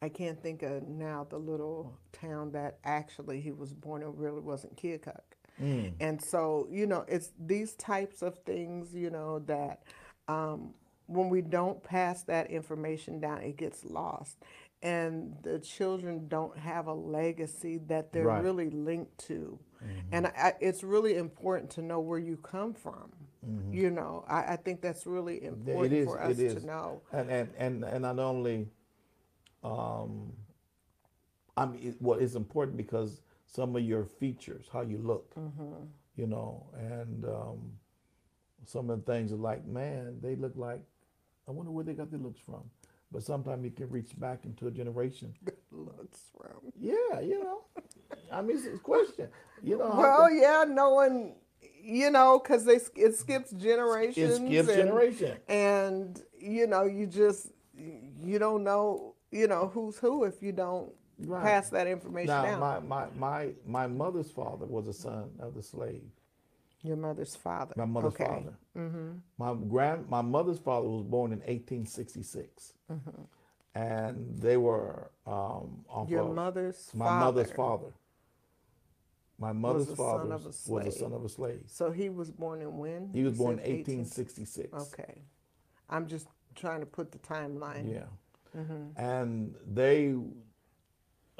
[0.00, 4.16] I can't think of now the little town that actually he was born in.
[4.16, 5.20] Really wasn't Keokuk.
[5.60, 5.92] Mm.
[6.00, 9.82] And so, you know, it's these types of things, you know, that
[10.28, 10.74] um,
[11.06, 14.38] when we don't pass that information down, it gets lost.
[14.82, 18.42] And the children don't have a legacy that they're Right.
[18.42, 19.58] really linked to.
[20.12, 23.12] And I, it's really important to know where you come from.
[23.72, 27.02] You know, I, I think that's really important is, for us to know.
[27.12, 28.68] And and and and not only,
[29.64, 30.32] um,
[31.56, 33.20] I mean, it, well, it's important because
[33.54, 35.84] some of your features, how you look, Mm-hmm.
[36.16, 37.72] you know, and um,
[38.66, 40.80] some of the things are like, man, they look like.
[41.48, 42.62] I wonder where they got their looks from.
[43.10, 45.34] But sometimes you can reach back into a generation.
[45.70, 46.72] Looks from.
[46.80, 47.64] Yeah, you know.
[48.32, 49.28] I mean, it's a question.
[49.62, 51.34] You know, Well, come- yeah, knowing,
[51.82, 54.38] you know, because they it skips generations.
[54.40, 55.36] it skips and- generation.
[55.48, 60.90] and you know you just you don't know you know who's who if you don't
[61.26, 61.42] Right.
[61.44, 65.54] pass that information Now, down my, my, my, my mother's father was a son of
[65.54, 66.02] the slave.
[66.82, 68.54] your mother's father My mother's okay father.
[69.38, 72.72] My grand, my mother's father was born in 1866,
[73.74, 77.92] and they were um, off your mother's my father mother's father.
[79.38, 81.62] My mother's father a was a son of a slave.
[81.66, 84.72] so he was born in when He was born in said 18 1866.
[84.92, 85.22] okay
[85.90, 88.04] i'm just trying to put the timeline Yeah.
[88.56, 89.00] Mm-hmm.
[89.02, 90.14] And they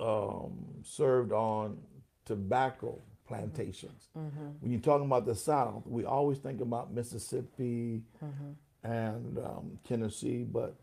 [0.02, 1.78] um, served on
[2.24, 4.08] tobacco plantations.
[4.18, 4.46] Mm-hmm.
[4.60, 8.90] When you're talking about the South, we always think about Mississippi Mm-hmm.
[8.92, 10.74] and um, Tennessee, but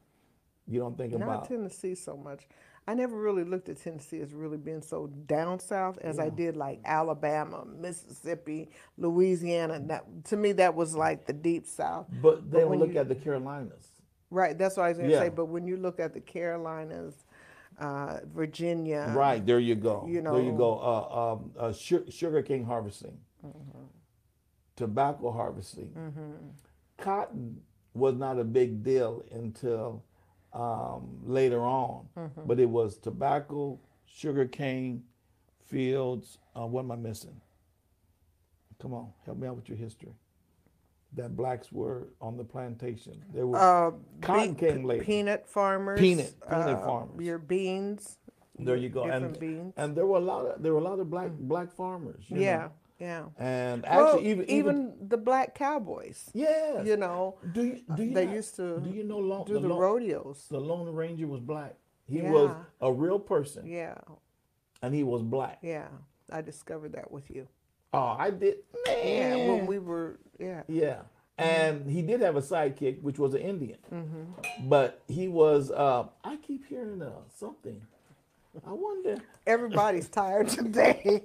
[0.67, 2.47] you don't think not about tennessee so much
[2.87, 6.55] i never really looked at tennessee as really being so down south as i did
[6.55, 12.59] like alabama mississippi louisiana that to me that was like the deep south But they
[12.59, 13.87] don't when look you- at the Carolinas.
[14.31, 15.21] Right, that's what I was going to Yeah.
[15.23, 15.29] say.
[15.29, 17.15] But when you look at the Carolinas,
[17.79, 20.05] uh, Virginia, right there, you go.
[20.07, 20.79] you know, there you go.
[20.79, 23.83] Uh, um, uh, su- sugar cane harvesting, Mm-hmm.
[24.75, 25.91] tobacco harvesting.
[26.97, 27.61] Cotton
[27.93, 30.03] was not a big deal until
[30.53, 32.41] um, later on, Mm-hmm.
[32.45, 35.03] but it was tobacco, sugar cane
[35.67, 36.37] fields.
[36.55, 37.39] Uh, what am I missing?
[38.81, 40.13] Come on, help me out with your history.
[41.13, 43.23] That blacks were on the plantation.
[43.33, 43.91] They were Uh,
[44.21, 45.03] Cotton be- came later.
[45.03, 45.99] Peanut farmers.
[45.99, 47.25] Peanut- peanut uh, farmers.
[47.25, 48.17] Your beans.
[48.57, 48.75] there.
[48.75, 49.73] You go, different and beans.
[49.77, 52.25] and there were a lot of there were a lot of black black farmers.
[52.27, 52.41] you know.
[52.41, 52.69] Yeah,
[52.99, 53.25] yeah.
[53.37, 56.29] and Well, actually even even, the black cowboys.
[56.33, 56.83] yeah.
[56.83, 59.53] You know, do you do you they not- used to do you know Lone, do
[59.53, 60.47] the, the Lone- rodeos.
[60.49, 61.75] the Lone Ranger was black.
[62.05, 63.95] He was a real person, Yeah,
[64.81, 65.59] and he was black.
[65.61, 65.87] yeah.
[66.31, 67.47] I discovered that with you.
[67.93, 68.57] Oh, I did.
[68.85, 69.37] Man.
[69.37, 70.19] Yeah, when we were.
[70.39, 70.63] Yeah.
[70.67, 71.01] Yeah.
[71.37, 73.77] And he did have a sidekick, which was an Indian.
[73.93, 74.67] Mm-hmm.
[74.67, 77.81] But he was, uh, I keep hearing uh, something.
[78.67, 79.17] I wonder.
[79.47, 81.23] Everybody's tired today.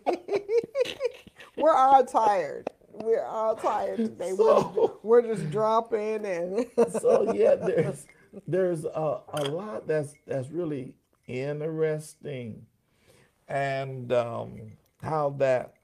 [1.56, 2.70] we're all tired.
[2.92, 4.32] We're all tired today.
[4.36, 6.66] So- we're, we're just dropping and.
[7.00, 8.06] So, yeah, there's
[8.46, 10.94] there's a, a lot that's that's really
[11.26, 12.66] interesting.
[13.48, 14.72] And um,
[15.02, 15.74] how that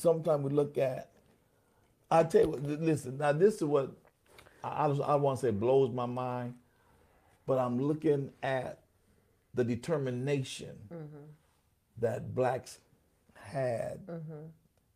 [0.00, 1.10] sometimes we look at,
[2.10, 3.92] I tell you what, listen, now this is what
[4.64, 6.54] I, I, I want to say blows my mind,
[7.46, 8.80] but I'm looking at
[9.54, 11.24] the determination mm-hmm.
[11.98, 12.78] that blacks
[13.34, 14.46] had mm-hmm.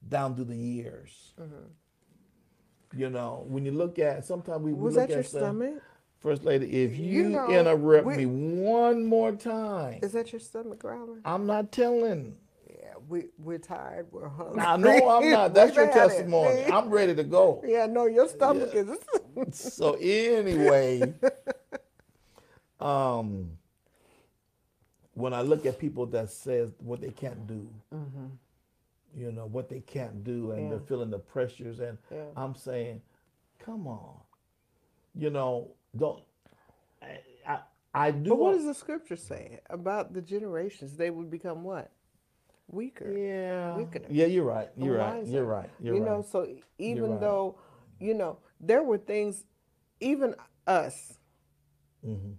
[0.09, 1.35] down through the years.
[1.41, 2.99] Mm-hmm.
[2.99, 5.83] You know, when you look at, sometimes we we Was look that your at stomach?
[6.21, 10.41] First lady, if you, You know, interrupt we- me one more time, Is that your
[10.41, 11.21] stomach growling?
[11.25, 12.37] I'm not telling.
[13.05, 14.07] Yeah, we we're tired.
[14.11, 14.61] We're hungry.
[14.63, 15.55] I know I'm not.
[15.55, 15.99] That's your We've it.
[15.99, 16.65] testimony.
[16.67, 17.63] I'm ready to go.
[17.67, 18.89] Yeah, no, your stomach is.
[19.53, 21.13] So anyway,
[22.81, 23.51] um,
[25.15, 27.69] when I look at people that says what they can't do,
[29.17, 30.87] you know what they can't do, and they're Mm-hmm.
[30.87, 32.25] Feeling the pressures, and Yeah.
[32.37, 33.03] I'm saying,
[33.59, 34.15] come on,
[35.15, 36.23] you know, don't.
[37.03, 37.59] I I,
[37.95, 38.31] I do.
[38.31, 40.97] But what does the scripture say about the generations?
[40.97, 41.91] They would become what?
[42.69, 43.13] Weaker.
[43.17, 43.77] Yeah.
[43.77, 44.01] weaker.
[44.09, 44.69] Yeah, you're right.
[44.77, 45.27] You're right.
[45.27, 45.71] You're right.
[45.81, 46.11] You're you right.
[46.11, 46.47] know, so
[46.79, 47.21] even right.
[47.21, 47.59] though,
[48.01, 49.45] you know, there were things,
[50.01, 50.35] even
[50.67, 51.19] us,
[52.07, 52.33] Mm-hmm.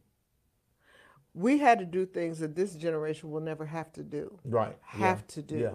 [1.34, 4.38] we had to do things that this generation will never have to do.
[4.46, 4.78] right.
[4.94, 5.58] yeah, Have to do.
[5.58, 5.72] Yeah.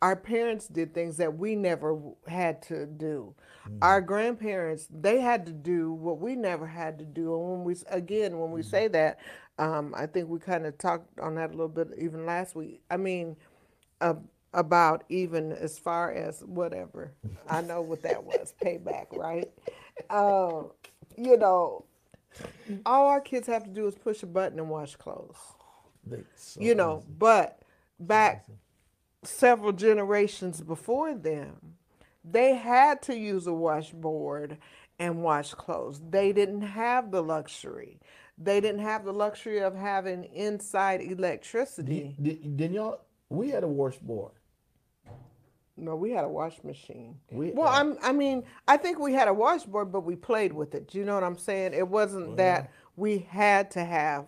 [0.00, 3.34] Our parents did things that we never had to do.
[3.68, 3.78] Mm.
[3.82, 7.34] Our grandparents, they had to do what we never had to do.
[7.34, 8.70] And when we, again, when we Mm.
[8.70, 9.18] say that,
[9.58, 12.82] um, I think we kind of talked on that a little bit even last week.
[12.90, 13.36] I mean,
[14.52, 17.12] about even as far as whatever.
[17.48, 19.50] I know what that was, payback, right?
[20.10, 20.64] Uh,
[21.16, 21.84] you know,
[22.84, 25.36] all our kids have to do is push a button and wash clothes.
[26.36, 27.14] So You know, easy.
[27.18, 27.60] but
[27.98, 28.46] back
[29.24, 31.74] several generations before them,
[32.24, 34.58] they had to use a washboard
[34.98, 36.00] and wash clothes.
[36.10, 38.00] They didn't have the luxury.
[38.38, 42.14] They didn't have the luxury of having inside electricity.
[42.20, 43.00] Did, did y'all?
[43.28, 44.32] We had a washboard.
[45.78, 47.18] No, we had a wash machine.
[47.30, 50.74] We- well, I'm, I mean, I think we had a washboard, but we played with
[50.74, 50.88] it.
[50.88, 51.74] Do you know what I'm saying?
[51.74, 54.26] It wasn't that we had to have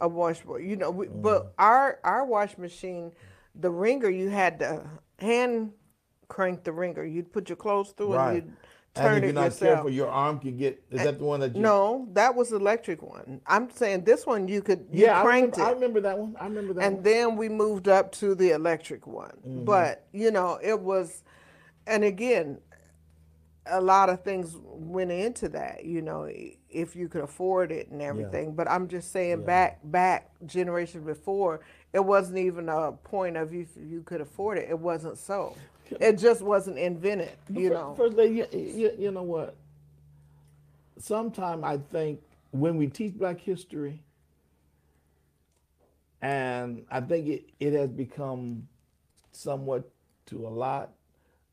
[0.00, 0.64] a washboard.
[0.64, 1.20] You know, we, Mm.
[1.22, 3.12] but our our wash machine,
[3.54, 5.72] the wringer, you had to hand
[6.28, 7.04] crank the wringer.
[7.04, 8.42] You'd put your clothes through Right.
[8.42, 8.56] and you'd
[8.96, 9.74] And turn if you're it not yourself.
[9.74, 10.82] careful, your arm can get.
[10.90, 11.62] Is that the one that you?
[11.62, 13.40] No, that was electric one.
[13.46, 16.36] I'm saying this one you could you Yeah, I cranked remember, I remember that one.
[16.40, 17.02] I remember that and one.
[17.02, 19.32] then we moved up to the electric one.
[19.46, 19.64] Mm-hmm.
[19.64, 21.24] But you know, it was,
[21.86, 22.58] and again,
[23.66, 25.84] a lot of things went into that.
[25.84, 26.28] You know,
[26.70, 28.54] if you could afford it and everything.
[28.54, 31.60] But I'm just saying, back back generation before,
[31.94, 34.68] it wasn't even a point of if you could afford it.
[34.68, 35.56] It wasn't so.
[36.00, 37.30] It just wasn't invented.
[37.48, 37.94] You Fir- know.
[37.96, 39.56] First lady, you, you, you know what?
[40.98, 44.02] Sometime I think when we teach Black history,
[46.20, 48.66] and I think it, it has become
[49.30, 49.88] somewhat
[50.26, 50.90] to a lot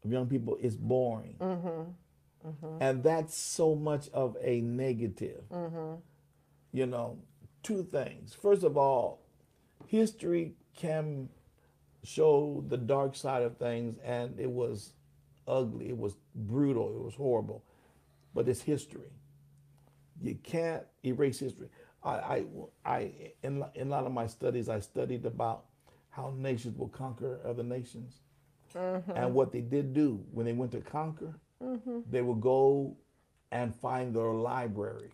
[0.03, 1.35] of young people, it's boring.
[1.39, 2.47] Mm-hmm.
[2.47, 2.77] Mm-hmm.
[2.81, 5.43] And that's so much of a negative.
[5.51, 5.95] Mm-hmm.
[6.71, 7.19] You know,
[7.61, 8.33] two things.
[8.33, 9.20] First of all,
[9.87, 11.29] history can
[12.03, 14.93] show the dark side of things, and it was
[15.47, 17.63] ugly, it was brutal, it was horrible,
[18.33, 19.11] but it's history.
[20.21, 21.67] You can't erase history.
[22.03, 22.45] I, I,
[22.85, 23.11] I
[23.43, 25.65] in, in a lot of my studies, I studied about
[26.09, 28.19] how nations will conquer other nations.
[28.75, 29.11] Mm-hmm.
[29.11, 31.99] And what they did do when they went to conquer, mm-hmm.
[32.09, 32.95] they would go
[33.51, 35.11] and find their library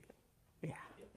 [0.61, 0.71] Yeah.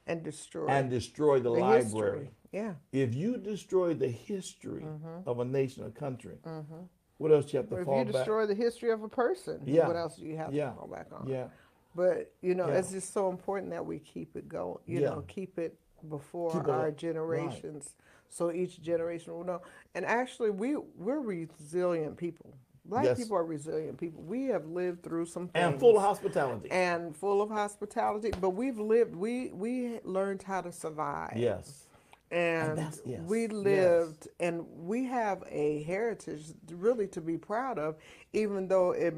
[0.07, 2.21] And destroy and destroy the, the library.
[2.21, 2.31] history.
[2.53, 2.75] Yeah.
[2.93, 5.29] If you destroy the history mm-hmm.
[5.29, 6.83] of a nation or country, mm-hmm.
[7.19, 8.13] what else you have to Or if fall you back?
[8.13, 9.87] destroy the history of a person, Yeah.
[9.87, 10.71] what else do you have Yeah.
[10.71, 11.29] to fall back on?
[11.29, 11.49] Yeah,
[11.95, 12.79] But you know, Yeah.
[12.79, 14.79] it's just so important that we keep it going.
[14.87, 15.11] You Yeah.
[15.11, 15.77] know, keep it
[16.09, 16.97] before Keep our up.
[16.97, 17.95] generations,
[18.29, 19.61] so each generation will know.
[19.95, 22.55] And actually, we we're resilient people.
[22.85, 23.19] Black Yes.
[23.19, 24.23] people are resilient people.
[24.23, 25.65] We have lived through some things.
[25.65, 26.71] and full of hospitality.
[26.71, 29.15] and full of hospitality, but we've lived.
[29.15, 31.37] We we learned how to survive.
[31.37, 31.87] yes.
[32.31, 33.53] And yes, we yes.
[33.53, 37.97] lived and we have a heritage really to be proud of
[38.33, 39.15] even though it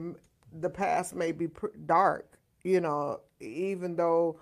[0.60, 4.38] the past may be pr- dark you know even though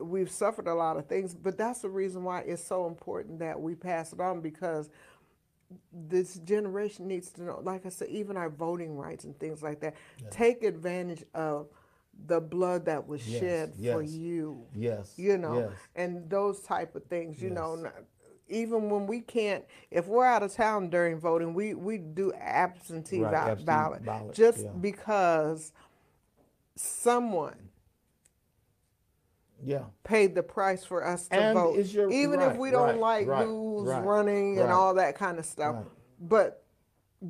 [0.00, 3.58] we've suffered a lot of things but that's the reason why it's so important that
[3.58, 4.90] we pass it on because
[5.92, 9.80] this generation needs to know like i said even our voting rights and things like
[9.80, 9.94] that
[10.30, 11.66] take advantage of
[12.26, 15.14] the blood that was Yes, shed for you Yes.
[15.16, 15.72] you know, Yes.
[15.96, 17.76] and those type of things, you know.
[17.82, 17.92] Yes.
[18.48, 23.22] Even when we can't, if we're out of town during voting, we, we do absentee,
[23.22, 24.70] Right, absentee ballot, ballot, just yeah.
[24.72, 25.72] because
[26.76, 27.70] someone
[29.62, 29.84] Yeah.
[30.04, 33.26] paid the price for us to And vote, your- even if we don't right, like
[33.28, 35.76] right, who's right, running and all that kind of stuff.
[35.76, 35.86] Right.
[36.20, 36.64] But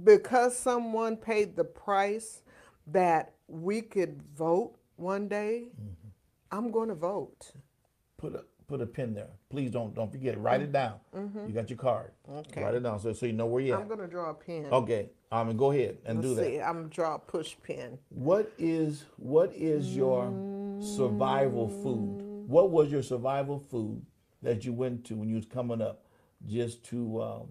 [0.04, 2.42] because someone paid the price
[2.86, 6.08] that we could vote one day, Mm-hmm.
[6.50, 7.52] I'm going to vote.
[8.18, 9.30] Put a put a pin there.
[9.50, 10.38] Please don't don't forget it.
[10.38, 10.94] Write it down.
[11.14, 12.12] You got your card.
[12.28, 12.38] Mm-hmm.
[12.40, 12.62] Okay.
[12.62, 13.98] Write it down so so you know where you're I'm at.
[13.98, 14.66] to draw a pin.
[14.66, 15.10] Okay.
[15.30, 16.44] I'm Um, go ahead and Let's do that.
[16.44, 16.60] see.
[16.60, 17.98] I'm gonna draw a push pin.
[18.10, 20.30] What is what is your
[20.80, 22.22] survival food?
[22.48, 24.04] What was your survival food
[24.42, 26.04] that you went to when you was coming up,
[26.46, 27.46] just to um,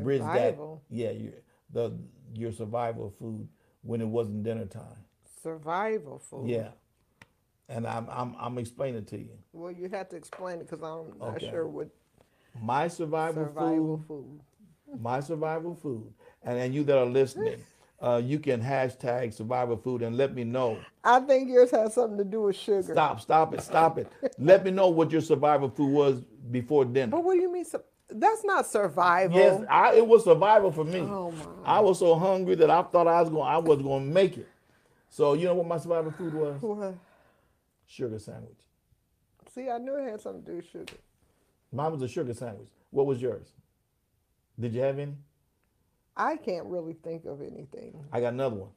[0.00, 0.26] bridge that?
[0.56, 0.82] Survival?
[0.90, 1.32] Yeah, your
[1.72, 1.92] the
[2.34, 3.48] your survival food
[3.82, 5.04] when it wasn't dinner time.
[5.42, 6.48] Survival food.
[6.48, 6.68] Yeah,
[7.68, 9.38] and I'm I'm I'm explaining to you.
[9.52, 11.50] Well, you have to explain it because I'm not Okay.
[11.50, 11.88] sure what
[12.60, 14.40] My survival, survival food.
[14.88, 15.00] food.
[15.00, 17.64] My survival food, and and you that are listening,
[18.00, 20.84] uh, you can hashtag survival food and let me know.
[21.04, 22.92] I think yours has something to do with sugar.
[22.92, 24.12] Stop, stop it, stop it.
[24.38, 27.10] Let me know what your survival food was before dinner.
[27.10, 27.64] But what do you mean?
[28.08, 29.36] That's not survival.
[29.38, 31.00] Yes, I, it was survival for me.
[31.00, 31.44] Oh, my.
[31.64, 34.36] I was so hungry that I thought I was going, I was going to make
[34.36, 34.48] it.
[35.08, 36.60] So you know what my survival food was?
[36.60, 36.94] What?
[37.92, 38.56] Sugar sandwich.
[39.54, 40.94] See, I knew it had something to do with sugar.
[41.70, 42.70] Mine was a sugar sandwich.
[42.88, 43.52] What was yours?
[44.58, 45.12] Did you have any?
[46.16, 48.02] I can't really think of anything.
[48.10, 48.70] I got another one.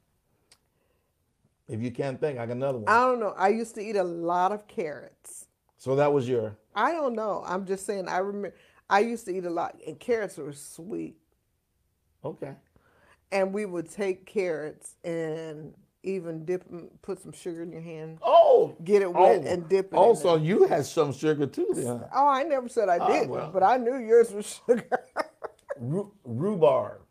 [1.70, 2.90] If you can't think, I got another one.
[2.90, 3.34] I don't know.
[3.38, 5.48] I used to eat a lot of carrots.
[5.78, 6.58] so that was your.
[6.76, 7.42] I don't know.
[7.48, 8.10] I'm just saying.
[8.10, 8.54] I remember.
[8.90, 11.16] I used to eat a lot, and carrots were sweet.
[12.26, 12.52] Okay.
[13.32, 15.74] And we would take carrots and
[16.06, 18.20] even dip 'em- put some sugar in your hand.
[18.22, 19.48] Oh, Get it wet oh.
[19.48, 21.86] and dip it in Also, you had some sugar too, then.
[22.00, 22.08] huh?
[22.16, 23.50] Oh, I never said I Oh, didn't, well.
[23.52, 24.88] but I knew yours was sugar.
[25.80, 27.02] Ru- rhubarb.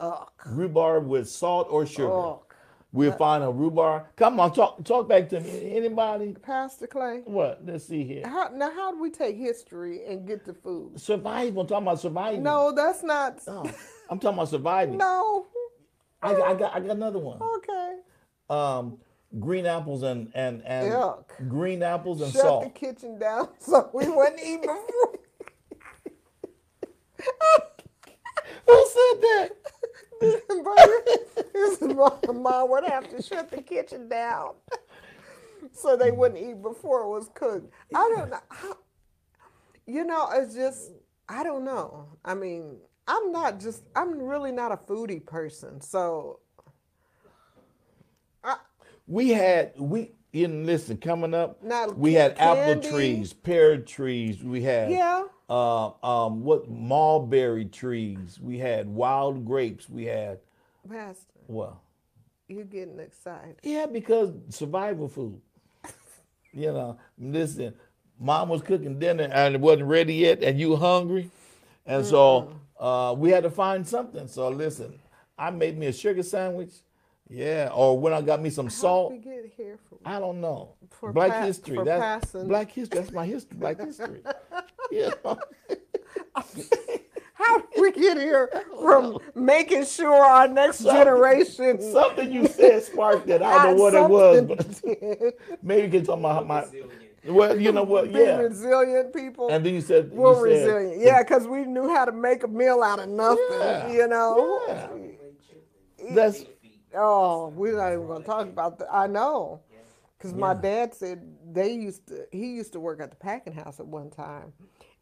[0.00, 0.28] Ugh.
[0.46, 2.12] Rhubarb with salt or sugar.
[2.12, 2.38] Ugh.
[2.94, 4.04] We'll find a rhubarb.
[4.16, 5.74] Come on, talk talk back to me.
[5.76, 6.34] Anybody?
[6.42, 7.62] Pastor Clay, What?
[7.64, 8.26] Let's see here.
[8.26, 11.00] how, now how do we take history and get to food?
[11.00, 11.62] Survival.
[11.62, 12.42] I'm talking about surviving.
[12.42, 13.40] No, that's not.
[13.46, 13.62] Oh,
[14.10, 14.98] I'm talking about surviving.
[14.98, 15.46] No.
[16.22, 17.40] I, I got I got another one.
[17.40, 17.96] Okay.
[18.52, 18.98] Um,
[19.40, 21.48] green apples and and and Yuck.
[21.48, 22.64] green apples and Shut salt.
[22.64, 25.18] the kitchen down so we wouldn't eat before.
[28.66, 29.48] Who said that?
[31.52, 34.54] His mom, mom would have to shut the kitchen down
[35.72, 37.72] so they wouldn't eat before it was cooked.
[37.94, 38.38] I don't know.
[38.48, 38.76] How,
[39.86, 40.92] you know, it's just,
[41.28, 42.06] I don't know.
[42.24, 42.76] I mean,
[43.08, 45.80] I'm not just, I'm really not a foodie person.
[45.80, 46.38] So,
[48.44, 48.56] I,
[49.06, 51.62] We had we you know, listen coming up.
[51.62, 54.42] Not we had apple trees, pear trees.
[54.42, 58.38] We had yeah, uh, um, what mulberry trees.
[58.40, 59.88] We had wild grapes.
[59.88, 60.38] We had
[60.88, 61.82] Pastor, well,
[62.48, 63.56] you're getting excited.
[63.62, 65.40] yeah, because survival food.
[66.52, 67.74] you know, listen,
[68.18, 71.30] mom was cooking dinner and it wasn't ready yet, and you hungry,
[71.84, 74.26] and so uh, we had to find something.
[74.28, 74.98] So listen,
[75.38, 76.72] I made me a sugar sandwich.
[77.32, 79.12] Yeah, or when I got me some How did salt.
[79.12, 79.98] we get here from?
[80.04, 80.74] I don't know.
[80.90, 81.76] For Black pa- history.
[81.76, 82.46] for That's passing.
[82.48, 82.98] black history.
[83.00, 83.56] That's my history.
[83.58, 84.20] Black history.
[84.90, 85.10] yeah.
[87.34, 93.28] How did we get here from making sure our next generation Something you said sparked
[93.28, 93.42] it.
[93.42, 96.66] I don't know what it was, but but maybe you can talk about my.
[97.26, 98.12] Well, you know what?
[98.12, 98.38] Be Yeah.
[98.38, 99.48] resilient people.
[99.48, 101.00] And then you said you We're said- resilient.
[101.02, 103.44] Yeah, because we knew how to make a meal out of nothing.
[103.50, 103.92] Yeah.
[103.92, 104.62] You know.
[104.68, 104.88] Yeah.
[106.14, 106.51] That's Feet.
[106.94, 108.88] Oh, we're not even going to talk about that.
[108.92, 109.60] I know.
[110.18, 113.80] Because my dad said they used to, he used to work at the packing house
[113.80, 114.52] at one time.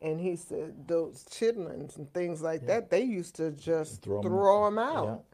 [0.01, 4.67] And he said those chitlins and things like that, they used to just Throw throw
[4.67, 5.25] 'em- them out.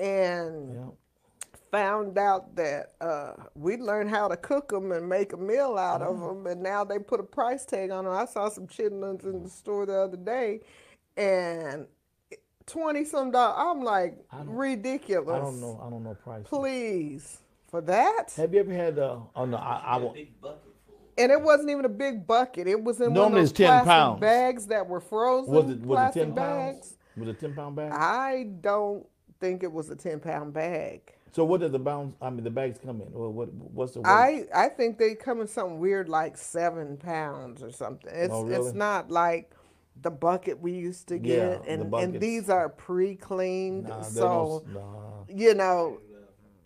[0.00, 0.92] And
[1.70, 6.02] found out that uh, we learned how to cook them and make a meal out
[6.02, 8.12] of them, and now they put a price tag on them.
[8.12, 10.60] I saw some chitlins in the store the other day,
[11.16, 11.86] and
[12.70, 13.56] twenty some dollars.
[13.58, 15.34] I'm like ridiculous.
[15.34, 15.80] I don't know.
[15.84, 16.44] I don't know price.
[16.46, 18.32] Please for that.
[18.36, 19.58] Have you ever had uh, on the?
[19.58, 20.58] I won't- big bucket.
[21.18, 22.66] And it wasn't even a big bucket.
[22.66, 24.20] It was in one Normally of those 10 plastic pounds.
[24.20, 25.52] bags that were frozen.
[25.52, 26.76] was it was it ten bags.
[26.78, 26.96] pounds?
[27.18, 27.92] Was it ten pound bag?
[27.92, 29.06] I don't
[29.38, 31.12] think it was a ten pound bag.
[31.32, 32.16] so what did the bounds?
[32.22, 33.08] I mean, the bags come in.
[33.12, 33.52] Or what?
[33.52, 34.00] What's the?
[34.00, 38.10] What, I I think they come in something weird like seven pounds or something.
[38.14, 38.66] It's Oh, really?
[38.68, 39.52] it's not like
[40.02, 41.20] the bucket we used to Yeah,
[41.56, 44.80] get, the and and these are pre-cleaned, Nah, so nah.
[45.28, 45.98] you know.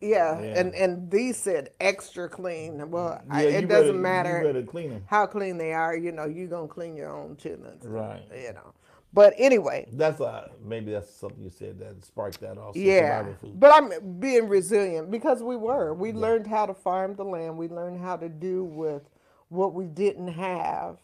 [0.01, 0.61] Yeah, Yeah.
[0.61, 2.91] and and these said extra clean.
[2.91, 5.97] Well, Yeah, you it doesn't better- matter clean how clean they are.
[5.97, 8.23] You know, you are gonna clean your own chitlins, Right.
[8.35, 8.75] You know,
[9.15, 12.77] but anyway, That's uh, maybe that's something you said that sparked that off.
[12.77, 13.25] yeah.
[13.41, 13.59] food.
[13.59, 15.95] But I'm being resilient because we were.
[15.95, 17.57] We learned how to farm the land.
[17.57, 19.09] We learned how to do with
[19.49, 20.99] what we didn't have,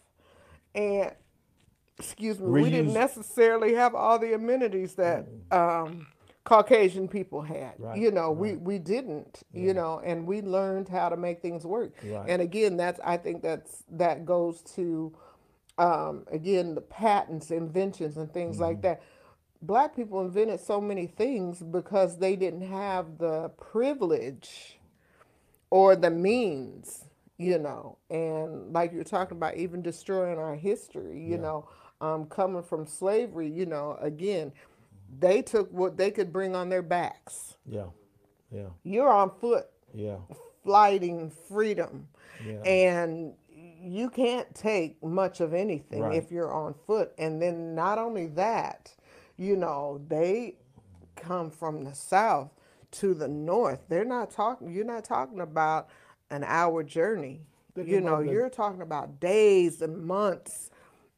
[0.75, 1.11] and
[1.99, 6.07] excuse me, we didn't necessarily have all the amenities that um,
[6.43, 7.73] Caucasian people had.
[7.79, 9.43] Right, You know, we we didn't.
[9.53, 11.93] You know, and we learned how to make things work.
[12.03, 12.25] Right.
[12.27, 15.13] And again, that's I think that's that goes to
[15.77, 18.63] um, again the patents, inventions, and things Mm-hmm.
[18.63, 19.01] like that.
[19.61, 24.79] Black people invented so many things because they didn't have the privilege
[25.69, 27.05] or the means,
[27.37, 27.97] you know.
[28.09, 31.69] And like you're talking about, even destroying our history, you know,
[32.01, 34.51] um, coming from slavery, you know, again,
[35.19, 37.55] they took what they could bring on their backs.
[37.65, 37.87] Yeah,
[38.51, 40.17] yeah, You're on foot yeah,
[40.63, 42.07] flighting freedom.
[42.45, 42.61] yeah.
[42.63, 43.33] And
[43.83, 46.15] you can't take much of anything Right.
[46.17, 47.13] if you're on foot.
[47.17, 48.95] And then not only that,
[49.37, 50.55] you know, they
[51.15, 52.49] come from the south
[52.91, 53.79] to the north.
[53.89, 55.89] They're not talking you're not talking about
[56.31, 57.41] an hour journey.
[57.75, 60.70] You know, you're talking about days and months,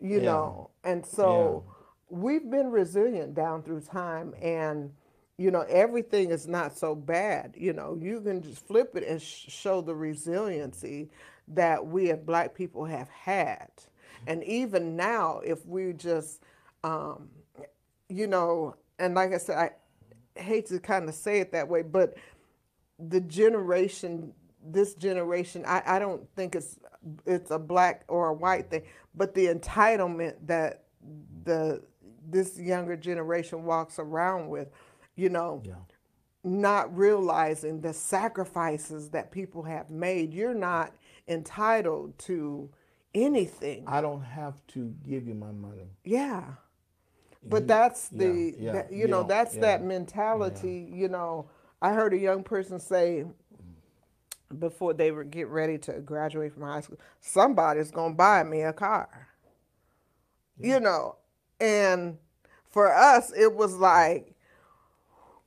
[0.04, 0.22] you Yeah.
[0.22, 0.72] know.
[0.86, 1.66] And so
[2.10, 4.94] we've been resilient down through time and
[5.40, 9.22] you know everything is not so bad you know you can just flip it and
[9.22, 11.10] sh- show the resiliency
[11.50, 13.70] that we as black people have had
[14.28, 16.42] and even now if we just
[16.84, 17.30] um
[18.10, 21.82] you know and like i said i hate to kind of say it that way
[21.82, 22.16] but
[23.10, 24.34] the generation
[24.66, 26.80] this generation I, I don't think it's
[27.26, 28.84] it's a black or a white thing
[29.14, 30.84] but the entitlement that
[31.44, 31.84] the
[32.26, 34.70] this younger generation walks around with
[35.16, 35.76] you know Yeah.
[36.44, 40.94] not realizing the sacrifices that people have made you're not
[41.28, 42.70] entitled to
[43.14, 45.90] anything I don't have to give you my money.
[46.04, 46.44] yeah.
[47.46, 50.90] But You- that's the, yeah, that, you you know, that's yeah, that mentality.
[50.94, 51.50] You know,
[51.82, 53.26] I heard a young person say
[54.60, 58.74] before they would get ready to graduate from high school, somebody's to buy me a
[58.74, 59.28] car.
[60.60, 61.18] You know,
[61.60, 62.18] and
[62.70, 64.34] for us, it was like,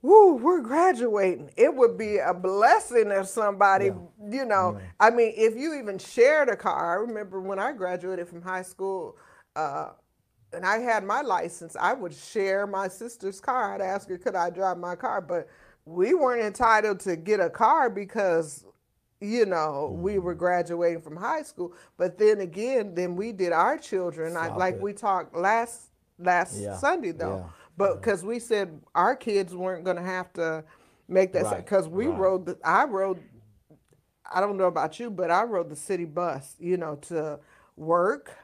[0.02, 1.50] woo, we're graduating.
[1.56, 3.86] It would be a blessing if somebody,
[4.30, 6.92] you know, I mean, if you even shared a car.
[6.92, 9.16] I remember when I graduated from high school,
[9.54, 9.90] uh,
[10.52, 13.74] and I had my license, I would share my sister's car.
[13.74, 15.20] I'd ask her, could I drive my car?
[15.20, 15.48] But
[15.84, 18.64] we weren't entitled to get a car because,
[19.26, 20.22] you know, we mm-hmm.
[20.22, 21.72] were graduating from high school.
[21.96, 24.36] But then again, then we did our children.
[24.36, 24.80] I, like it.
[24.80, 27.44] we talked last last Yeah, Sunday though.
[27.44, 30.64] yeah, But because we said our kids weren't going to have to
[31.08, 32.18] make that Right, because we right.
[32.18, 33.20] rode the I rode
[34.32, 37.38] I don't know about you, but I rode the city bus, you know, to
[37.76, 38.36] work,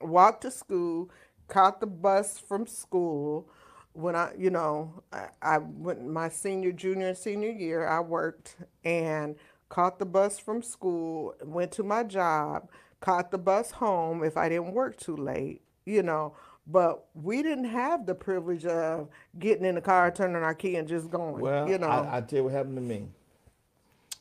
[0.00, 1.10] walk to school,
[1.48, 3.48] caught the bus from school.
[3.92, 8.56] When I, you know, I, I went my senior, junior, and senior year, I worked
[8.84, 9.36] and
[9.72, 12.68] caught the bus from school, went to my job,
[13.00, 16.36] caught the bus home if I didn't work too late, you know.
[16.66, 19.08] But we didn't have the privilege of
[19.38, 21.40] getting in the car, turning our key, and just going.
[21.40, 21.88] Well, you know.
[21.88, 23.08] I, I tell you what happened to me.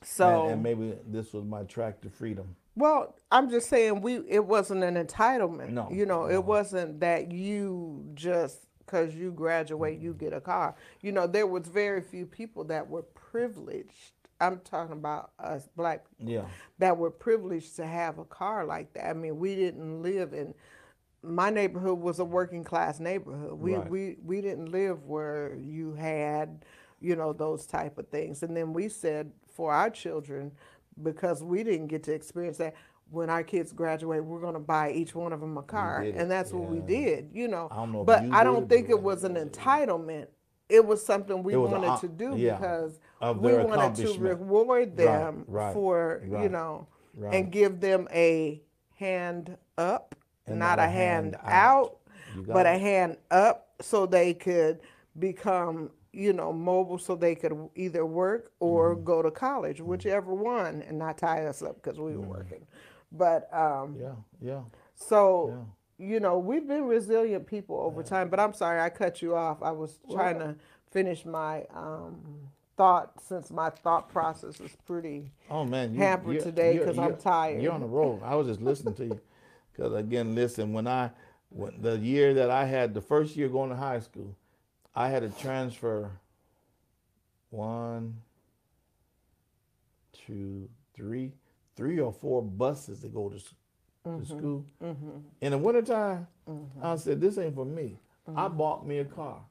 [0.02, 2.56] so and, and maybe this was my track to freedom.
[2.78, 5.72] Well, I'm just saying we it wasn't an entitlement.
[5.72, 6.32] No, you know, no.
[6.32, 10.76] it wasn't that you just because you graduate you get a car.
[11.02, 14.14] You know, there was very few people that were privileged.
[14.42, 16.46] I'm talking about us black people Yeah.
[16.80, 19.10] that were privileged to have a car like that.
[19.10, 20.54] I mean, we didn't live in
[21.24, 23.54] my neighborhood was a working class neighborhood.
[23.54, 23.90] We Right.
[23.90, 26.66] we we didn't live where you had,
[27.00, 28.42] you know, those type of things.
[28.42, 30.52] And then we said for our children,
[31.04, 32.74] because we didn't get to experience that,
[33.12, 36.32] when our kids graduate, we're going to buy each one of them a car, and
[36.32, 37.30] that's what we did.
[37.34, 40.28] You know, I don't know but I don't think it was an entitlement.
[40.72, 44.96] It was something we was wanted hon- to do yeah, because we wanted to reward
[44.98, 47.34] them right, for you know right.
[47.36, 48.62] and give them a
[48.98, 50.16] hand up,
[50.48, 51.98] And not, a hand, out,
[52.36, 54.80] You got but a hand up so they could
[55.20, 59.04] become you know mobile so they could either work or Mm-hmm.
[59.06, 62.66] go to college whichever one and not tie us up because we were working.
[63.12, 64.62] But um Yeah, yeah.
[64.96, 65.66] so
[66.02, 69.62] you know we've been resilient people over time but i'm sorry i cut you off
[69.62, 70.56] i was trying to
[70.92, 72.20] finish my um
[72.76, 77.62] thought since my thought process is pretty Oh man, hampered you're- today 'cause I'm tired.
[77.62, 78.22] You're on the road.
[78.24, 79.20] I was just listening to you,
[79.72, 80.72] because again, listen.
[80.74, 81.12] When I,
[81.50, 84.34] when the year that I had, the first year going to high school,
[84.96, 86.10] I had to transfer
[87.50, 88.16] one,
[90.14, 91.34] two, three,
[91.76, 93.40] three or four buses to go to,
[94.06, 94.66] s- to school.
[95.42, 96.28] In the wintertime,
[96.82, 97.98] I said, "This ain't for me."
[98.36, 99.42] I bought me a car.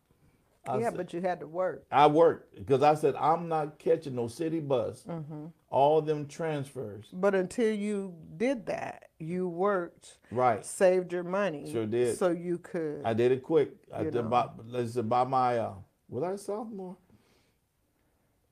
[0.66, 3.78] I yeah said- but you had to work I worked because I said I'm not
[3.78, 5.05] catching no city bus.
[5.09, 5.46] Mm-hmm.
[5.70, 10.64] All them transfers, but until you did that you worked right?
[10.64, 12.16] saved your money Sure did.
[12.18, 13.70] so you could I did it quick.
[13.92, 15.74] I did about let's say by my uh,
[16.11, 16.96] was I a sophomore?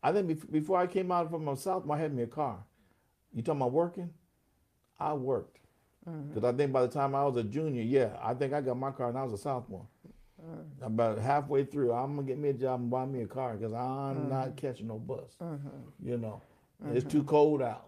[0.02, 2.64] I think before I came out from my sophomore, I had me a car.
[3.34, 4.10] You talking about working?
[4.98, 5.67] I worked Mm-hmm.
[6.28, 8.76] Because I think by the time I was a junior, yeah, I think I got
[8.78, 9.86] my car and I was a sophomore.
[10.40, 10.86] Mm.
[10.86, 13.72] About halfway through, I'm gonna get me a job and buy me a car because
[13.72, 14.28] I'm Mm-hmm.
[14.30, 15.36] not catching no bus.
[16.02, 16.40] You know,
[16.92, 17.86] it's too cold out.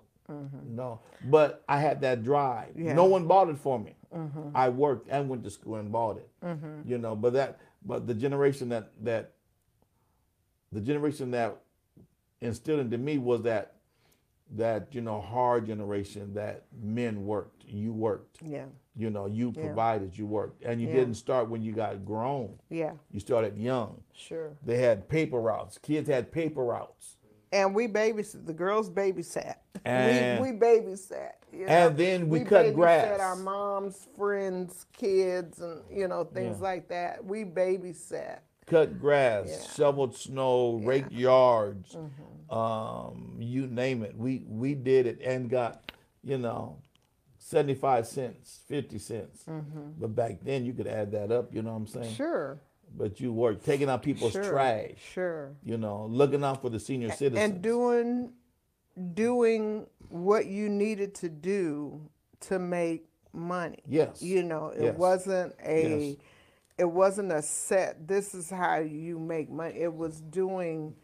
[0.68, 2.68] No, but I had that drive.
[2.70, 2.80] Mm-hmm.
[2.82, 2.86] Yeah.
[2.88, 2.96] Mm-hmm.
[2.96, 3.94] No one bought it for me.
[4.54, 6.28] I worked and went to school and bought it.
[6.84, 9.32] You know, but that, but the generation that that,
[10.72, 11.56] the generation that
[12.40, 13.74] instilled into me was that,
[14.56, 17.64] that you know hard generation that men worked.
[17.66, 18.38] You worked.
[18.42, 19.62] yeah You know, you Yeah.
[19.66, 20.18] provided.
[20.18, 20.94] You worked, and you Yeah.
[20.96, 22.58] didn't start when you got grown.
[22.68, 24.02] yeah You started young.
[24.12, 25.78] sure They had paper routes.
[25.78, 27.16] Kids had paper routes.
[27.52, 31.72] and we babysat the girls babysat And- we, we babysat you know?
[31.72, 33.20] And then we cut babysat grass.
[33.20, 36.62] our mom's friends kids and you know things Yeah.
[36.70, 38.38] like that we babysat
[38.70, 39.56] cut grass, Yeah.
[39.56, 39.74] Mm-hmm.
[39.74, 41.96] shoveled snow, raked yards,
[42.48, 44.16] um, you name it.
[44.16, 45.92] We we did it and got,
[46.22, 46.76] you know,
[47.38, 49.44] seventy five cents, fifty cents.
[49.46, 51.54] But back then you could add that up.
[51.54, 52.06] You know what I'm saying?
[52.06, 52.14] Mm-hmm.
[52.14, 52.60] sure
[52.96, 54.92] But you worked taking out people's sure trash.
[55.12, 57.38] sure You know, looking out for the senior citizens.
[57.38, 58.32] and doing
[59.14, 62.00] doing what you needed to do
[62.40, 64.20] to make money Yes.
[64.20, 64.98] you know it Yes.
[64.98, 66.16] wasn't a Yes.
[66.80, 69.74] It wasn't a set this is how you make money.
[69.78, 70.94] It was doing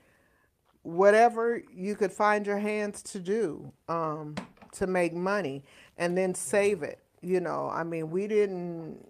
[0.83, 4.37] whatever you could find your hands to do um,
[4.73, 5.65] to make money
[5.99, 7.69] and then save it you know.
[7.71, 9.07] I mean we didn't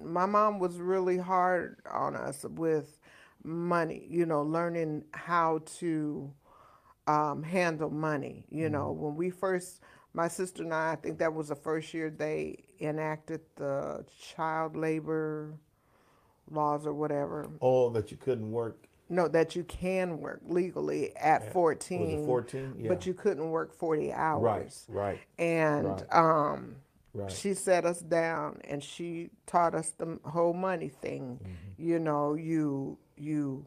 [0.00, 3.00] my mom was really hard on us with
[3.42, 6.32] money you know learning how to
[7.08, 8.92] um, handle money you know.
[8.92, 9.80] When we first
[10.14, 14.04] my sister and i i think that was the first year they enacted the
[14.34, 15.58] child labor
[16.50, 18.86] laws or whatever Oh, that you couldn't work.
[19.08, 22.18] no, that you can work legally at 14.
[22.20, 22.74] Was 14?
[22.78, 22.88] Yeah.
[22.88, 24.84] But you couldn't work 40 hours.
[24.88, 25.02] Right.
[25.02, 25.20] Right.
[25.38, 26.12] And Right.
[26.14, 26.76] um,
[27.14, 27.30] Right.
[27.30, 31.40] she set us down and she taught us the whole money thing.
[31.42, 31.82] Mm-hmm.
[31.88, 33.66] You know, you you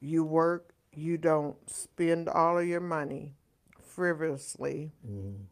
[0.00, 3.34] you work, you don't spend all of your money
[3.80, 4.92] frivolously.
[5.06, 5.44] Mm-hmm.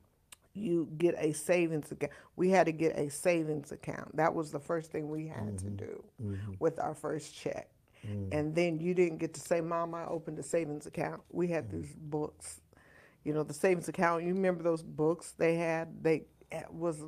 [0.54, 2.12] You get a savings account.
[2.36, 4.16] We had to get a savings account.
[4.16, 5.56] That was the first thing we had Mm-hmm.
[5.56, 6.04] to do
[6.58, 7.68] with our first check.
[8.32, 11.22] And then you didn't get to say, Mom, I opened a savings account.
[11.30, 11.80] We had Mm-hmm.
[11.82, 12.60] these books.
[13.24, 16.02] You know, the savings account, you remember those books they had?
[16.02, 17.00] They it was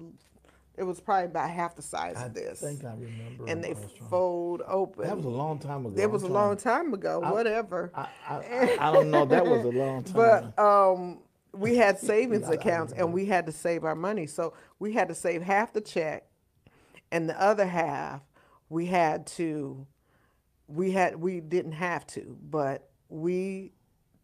[0.78, 2.62] it was probably about half the size I of this.
[2.62, 3.45] I think I remember.
[3.49, 5.05] and they I was trying- fold open.
[5.07, 6.01] That was a long time ago.
[6.01, 7.90] it was a long time ago, whatever.
[7.95, 9.24] I, I, I, I don't know.
[9.24, 10.14] That was a long time.
[10.14, 11.18] But um,
[11.55, 14.27] we had savings accounts and we had to save our money.
[14.27, 16.27] So we had to save half the check,
[17.11, 18.23] and the other half
[18.69, 19.87] we had to.
[20.67, 23.73] We had we didn't have to, but we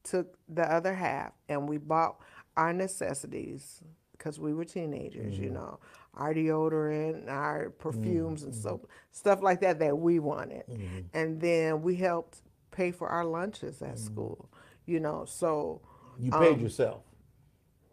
[0.02, 2.16] took the other half and we bought
[2.56, 5.54] our necessities because we were teenagers, you mm-hmm.
[5.54, 5.80] know,
[6.14, 8.92] our deodorant, our perfumes and soap, mm-hmm.
[9.12, 10.64] stuff like that that we wanted.
[10.70, 10.98] Mm-hmm.
[11.14, 14.50] And then we helped pay for our lunches at school,
[14.86, 15.24] you know.
[15.26, 15.80] So,
[16.18, 17.02] you paid um, yourself.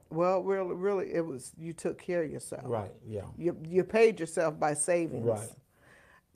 [0.10, 2.64] Well, really, really, it was you took care of yourself.
[2.66, 2.92] Right.
[3.08, 3.26] Yeah.
[3.38, 5.26] You you paid yourself by savings.
[5.26, 5.50] Right.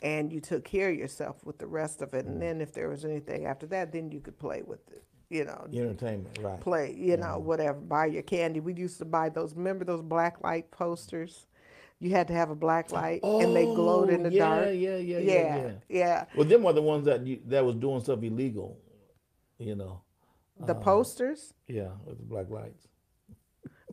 [0.04, 2.40] And you took care of yourself with the rest of it, and mm.
[2.40, 5.04] then if there was anything after that, then you could play with it.
[5.30, 6.40] You know, Entertainment.
[6.42, 6.60] Right.
[6.60, 7.46] play, you know, mm-hmm.
[7.46, 7.80] whatever.
[7.80, 8.60] Buy your candy.
[8.60, 9.56] We used to buy those.
[9.56, 11.46] Remember those black light posters?
[12.00, 14.66] You had to have a black light, and they glowed in Oh, the yeah, dark.
[14.66, 15.72] Yeah, yeah, yeah, yeah, yeah.
[15.88, 16.26] yeah.
[16.36, 18.80] Well, them were the ones that you, that was doing stuff illegal.
[19.60, 20.02] You know.
[20.66, 21.54] The uh, posters?
[21.68, 22.88] Yeah, with the black lights.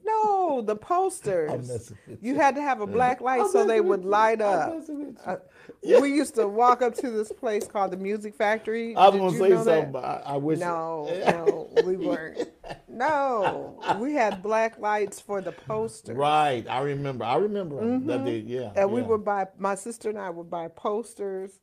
[0.09, 1.69] No, No, the posters.
[1.69, 2.41] messing with You you.
[2.41, 4.09] had to have a black light I'm so they would you.
[4.09, 4.75] light I'm up.
[4.77, 5.17] with you.
[5.25, 5.37] Uh,
[5.83, 6.01] Yeah.
[6.01, 8.97] We used to walk up to this place called the Music Factory.
[8.97, 9.65] I was Did gonna say know that?
[9.65, 10.59] something, but I, I wish.
[10.59, 12.39] No, no, we weren't.
[12.89, 16.17] No, we had black lights for the posters.
[16.17, 17.25] Right, I remember.
[17.25, 18.39] I remember that they.
[18.39, 18.61] Yeah.
[18.63, 18.79] Mm-hmm.
[18.79, 19.07] And we yeah.
[19.07, 21.61] would buy, my sister and I would buy posters,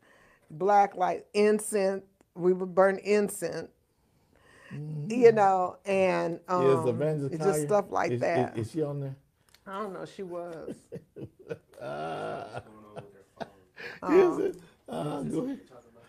[0.50, 2.04] black light, incense.
[2.36, 3.70] We would burn incense,
[5.08, 7.34] you know, and um, Mm-hmm.
[7.34, 8.58] It's just stuff like is, that.
[8.58, 9.16] Is, is she on there?
[9.68, 10.76] I don't know, she was.
[11.82, 13.48] Uh, What's going on with their
[14.00, 14.40] phone?
[14.42, 14.62] is it?
[14.88, 15.68] Uh, go ahead.
[15.68, 16.06] Talking about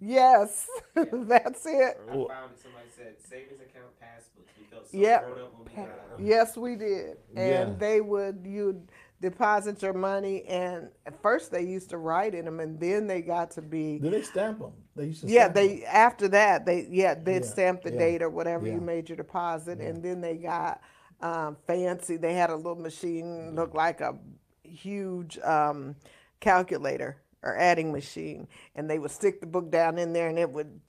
[0.00, 2.00] yes, that's it.
[2.08, 2.60] I found it.
[2.62, 4.46] Somebody said savings account passbook.
[4.58, 5.26] We so Yep.
[5.26, 6.20] grown up when we got out.
[6.20, 7.18] Yes, we did.
[7.36, 7.64] And Yeah.
[7.78, 8.82] they would you
[9.20, 13.22] deposit your money, and at first they used to write in them, and then they
[13.22, 14.72] got to be Did they stamp them?
[14.96, 15.28] They used to.
[15.28, 15.48] yeah.
[15.48, 18.74] They after that they yeah they'd Yeah, stamp the yeah, date or whatever yeah.
[18.74, 20.80] you made your deposit, and then they got
[21.20, 22.16] um, fancy.
[22.16, 24.18] They had a little machine looked like a
[24.62, 25.96] huge um,
[26.40, 30.50] calculator or adding machine, and they would stick the book down in there, and it
[30.50, 30.80] would.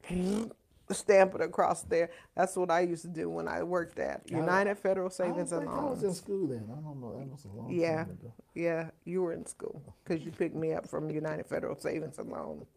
[0.92, 2.10] Stamp it across there.
[2.36, 5.52] That's what I used to do when I worked at United Federal I don't Savings
[5.52, 6.66] and think I was in school then.
[6.72, 7.16] I don't know.
[7.20, 8.34] That was a long Yeah, time ago.
[8.56, 12.30] yeah, you were in school because you picked me up from United Federal Savings and
[12.32, 12.66] Loan.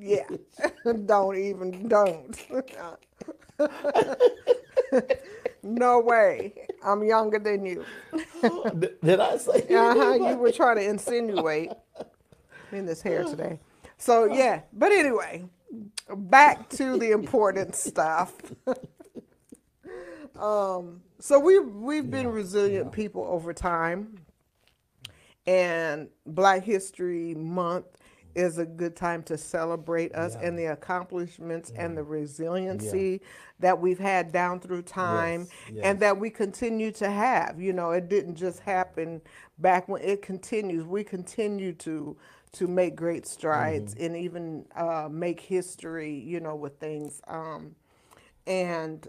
[0.00, 0.24] Yeah,
[1.06, 2.46] don't even don't.
[5.62, 6.54] no way.
[6.84, 7.84] I'm younger than you.
[8.78, 9.66] did, did I say?
[9.74, 10.14] Uh huh.
[10.14, 11.70] You were trying to insinuate
[12.72, 13.58] in this hair today.
[13.98, 15.44] So yeah, but anyway,
[16.16, 18.34] back to the important stuff.
[20.38, 24.18] um, so we we've been resilient people over time,
[25.46, 27.86] and Black History Month
[28.34, 30.46] is a good time to celebrate us Yeah.
[30.48, 33.20] and the accomplishments and the resiliency
[33.58, 37.60] that we've had down through time Yes, and that we continue to have.
[37.60, 39.22] You know, it didn't just happen
[39.58, 40.84] back when it continues.
[40.84, 42.16] We continue to
[42.52, 44.04] to make great strides Mm-hmm.
[44.04, 46.14] and even uh, make history.
[46.18, 47.20] You know, with things.
[47.28, 47.74] Um,
[48.46, 49.06] and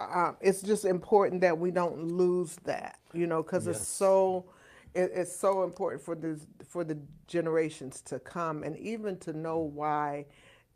[0.00, 2.98] uh, it's just important that we don't lose that.
[3.12, 4.46] You know, because it's so
[4.94, 9.58] it, it's so important for the for the generations to come and even to know
[9.58, 10.26] why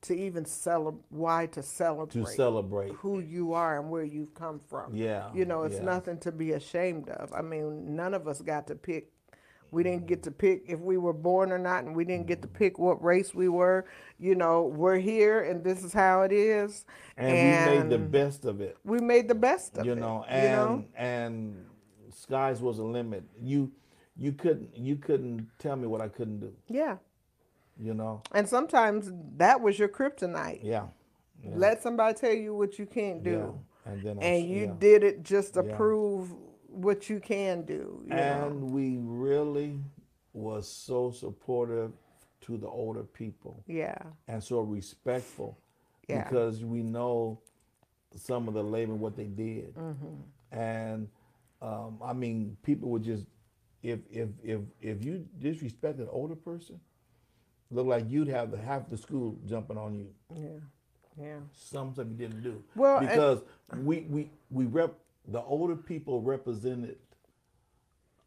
[0.03, 2.93] to even celebrate why to celebrate to celebrate.
[2.95, 4.93] who you are and where you've come from.
[4.95, 5.83] Yeah, You know, it's yeah.
[5.85, 7.33] nothing to be ashamed of.
[7.33, 9.12] I mean, none of us got to pick.
[9.73, 12.43] We didn't get to pick if we were born or not, and we didn't get
[12.43, 13.87] to pick what race we were.
[14.21, 16.85] You know, we're here, and this is how it is.
[17.17, 18.77] And, we made the best of it.
[18.85, 19.99] we made the best of you it.
[19.99, 20.85] know, you know?
[20.97, 21.57] and
[22.15, 23.25] skies was a limit.
[23.41, 23.73] You
[24.17, 26.53] you couldn't you couldn't tell me what I couldn't do.
[26.69, 26.99] Yeah.
[27.79, 30.61] You know, And sometimes that was your kryptonite.
[30.63, 30.89] yeah,
[31.43, 33.59] yeah, Let somebody tell you what you can't do.
[33.87, 33.93] yeah.
[33.93, 34.75] And then And you yeah.
[34.79, 36.35] did it just to prove
[36.73, 38.03] what you can do.
[38.07, 38.67] You and know?
[38.67, 39.79] we really
[40.33, 41.93] was so supportive
[42.43, 43.97] to the older people Yeah.
[44.29, 45.59] and so respectful
[46.09, 46.25] Yeah.
[46.25, 47.39] because we know
[48.17, 50.15] some of the labor what they did Mm-hmm.
[50.59, 51.09] and
[51.63, 53.25] um, i mean people would just
[53.83, 56.79] if if if if you disrespect an older person
[57.71, 60.59] look like you'd have the half the school jumping on you Yeah.
[61.25, 61.39] Yeah.
[61.53, 63.43] some stuff you didn't do Well, and- because
[63.83, 64.95] we we we rep
[65.29, 66.97] the older people represented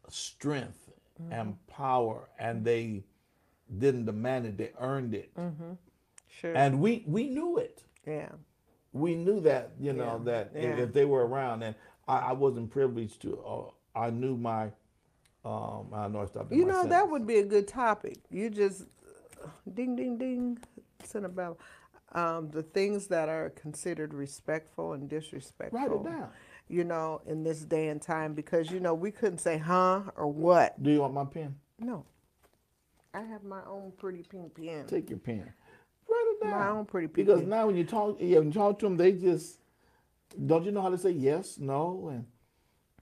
[0.08, 0.90] strength
[1.22, 1.32] Mm-hmm.
[1.32, 3.02] and power and they
[3.78, 5.30] didn't demand it they earned it
[6.28, 6.54] Sure.
[6.54, 8.28] and we we knew it yeah.
[8.92, 10.84] we knew that you know Yeah, that if, yeah.
[10.84, 11.74] if they were around and
[12.06, 14.64] I, I wasn't privileged to uh, I knew my
[15.42, 18.18] um I know I stopped You know, that would be a good topic.
[18.30, 18.84] You just
[19.72, 20.58] ding, ding, ding,
[21.02, 21.56] send a bell.
[22.12, 25.78] Um, the things that are considered respectful and disrespectful.
[25.78, 26.28] write it down
[26.68, 30.26] You know, in this day and time, because you know we couldn't say huh or
[30.26, 30.82] what.
[30.82, 32.04] do you want my pen No,
[33.14, 34.86] I have my own pretty pink pen.
[34.86, 35.52] take your pen
[36.08, 37.48] write it down My own pretty pink because pen.
[37.50, 39.58] now when you talk yeah, when you talk to them they just
[40.46, 42.26] don't you know how to say yes no and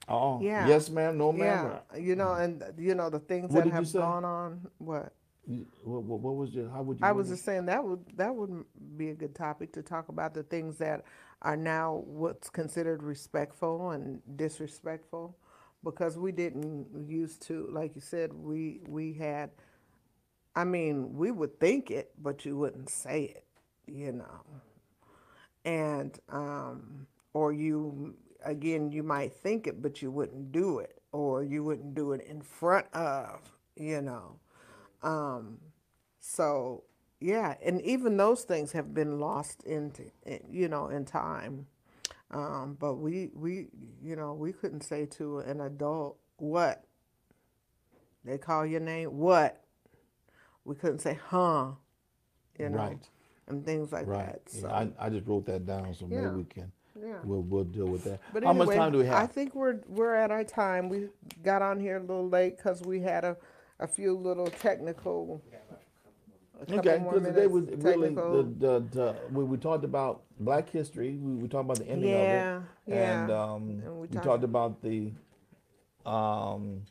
[0.08, 0.66] oh Yeah.
[0.68, 3.90] yes ma'am no ma'am yeah, you know, and you know the things What that have
[3.92, 4.66] gone on.
[4.78, 5.12] What
[5.46, 6.68] You- What, what, what was your?
[6.70, 7.06] How would you?
[7.06, 7.34] I was it?
[7.34, 8.64] just saying that would that would
[8.96, 11.04] be a good topic to talk about the things that
[11.44, 15.36] are now what's considered respectful and disrespectful,
[15.84, 19.50] because we didn't used to, like you said, we we had.
[20.56, 23.44] I mean, we would think it, but you wouldn't say it,
[23.86, 24.44] you know.
[25.64, 31.42] And um, or you again, you might think it, but you wouldn't do it, or
[31.44, 33.40] you wouldn't do it in front of,
[33.76, 34.38] you know.
[35.02, 35.58] Um,
[36.20, 36.84] so
[37.20, 40.04] yeah, and even those things have been lost into,
[40.50, 41.66] you know, in time.
[42.30, 43.68] Um, but we we
[44.02, 46.84] you know we couldn't say to an adult what
[48.24, 49.62] they call your name what
[50.64, 51.72] we couldn't say huh
[52.58, 53.08] you know Right.
[53.46, 54.44] and things like Right.
[54.46, 54.60] that.
[54.62, 56.22] Yeah, I, I just wrote that down, so Yeah.
[56.22, 57.18] maybe we can yeah.
[57.24, 58.20] we'll we'll deal with that.
[58.32, 59.22] But How anyway, much time do we have?
[59.22, 60.88] I think we're we're at our time.
[60.88, 61.08] We
[61.42, 63.36] got on here a little late because we had a,
[63.80, 65.42] a few little technical.
[66.60, 71.16] A Okay, because today was really the, the, the we, we talked about Black history.
[71.16, 73.22] We, we talked about the ending yeah, of it, yeah.
[73.22, 75.12] and um, And we we, talked- talked about the
[76.06, 76.82] um,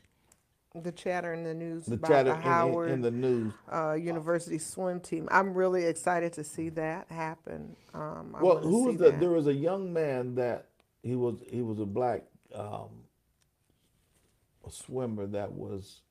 [0.76, 3.54] the chatter in the news the about chatter the in- Howard in, in the news.
[3.72, 5.28] uh, University swim team.
[5.32, 7.76] I'm really excited to see that happen.
[7.94, 9.12] Um, I Well, who was the?
[9.12, 9.20] that.
[9.20, 10.66] There was a young man that
[11.04, 12.90] he was he was a black um,
[14.70, 16.02] swimmer that was.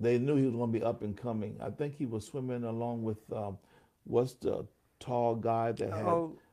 [0.00, 1.56] They knew he was going to be up and coming.
[1.60, 3.58] I think he was swimming along with um,
[4.04, 4.66] what's the
[4.98, 6.06] tall guy that had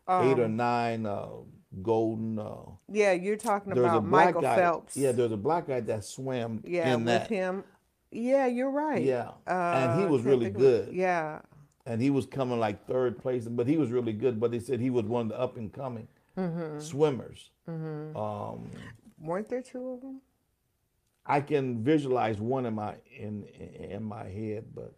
[0.10, 1.28] eight or um, nine uh,
[1.82, 2.40] golden.
[2.40, 2.56] Uh,
[2.92, 4.56] Yeah, you're talking about Michael guy.
[4.58, 4.98] Phelps.
[4.98, 7.30] Yeah, there's a black guy that swam yeah, in with that.
[7.30, 7.64] him.
[8.12, 9.04] Yeah, you're right.
[9.04, 10.94] Yeah, Uh, and he was really good.
[10.94, 11.40] Yeah,
[11.86, 14.40] and he was coming like third place, but he was really good.
[14.40, 16.80] But they said he was one of the up and coming Mm-hmm.
[16.80, 17.50] swimmers.
[17.68, 18.70] Um,
[19.20, 20.22] weren't there two of them?
[21.28, 24.94] I can visualize one in my in in my head, but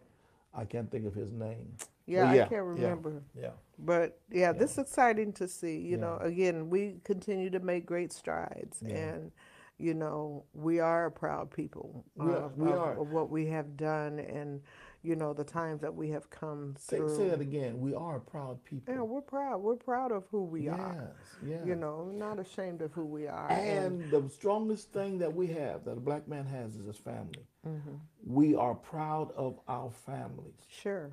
[0.54, 1.76] I can't think of his name.
[2.06, 3.22] Yeah, But I can't remember.
[3.40, 5.78] Yeah, But yeah, this is exciting to see.
[5.78, 8.96] You know, again, we continue to make great strides, Yeah.
[8.96, 9.32] and
[9.78, 13.00] you know, we are a proud people We are- of, we of- are.
[13.00, 14.60] of what we have done, and
[15.02, 17.16] you know, the times that we have come say, through.
[17.16, 17.80] say that again.
[17.80, 18.94] We are proud people.
[18.94, 19.62] Yeah, we're proud.
[19.62, 21.14] We're proud of who we yes, are.
[21.42, 21.58] yes.
[21.60, 21.64] Yeah.
[21.64, 23.50] You know, not ashamed of who we are.
[23.50, 27.46] And the strongest thing that we have, that a black man has, is his family.
[27.66, 27.94] Mm-hmm.
[28.26, 30.54] We are proud of our families.
[30.68, 31.12] sure.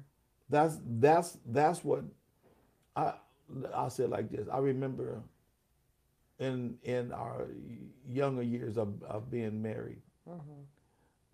[0.49, 2.03] That's that's that's what
[2.95, 3.13] I
[3.73, 4.47] I'll say it like this.
[4.51, 5.21] I remember
[6.39, 7.47] in in our
[8.07, 10.01] younger years of, of being married,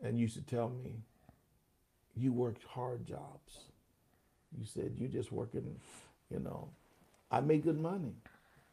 [0.01, 0.95] and you used to tell me,
[2.15, 3.59] you worked hard jobs.
[4.57, 5.75] You said you just working,
[6.29, 6.69] you know.
[7.31, 8.13] I made good money,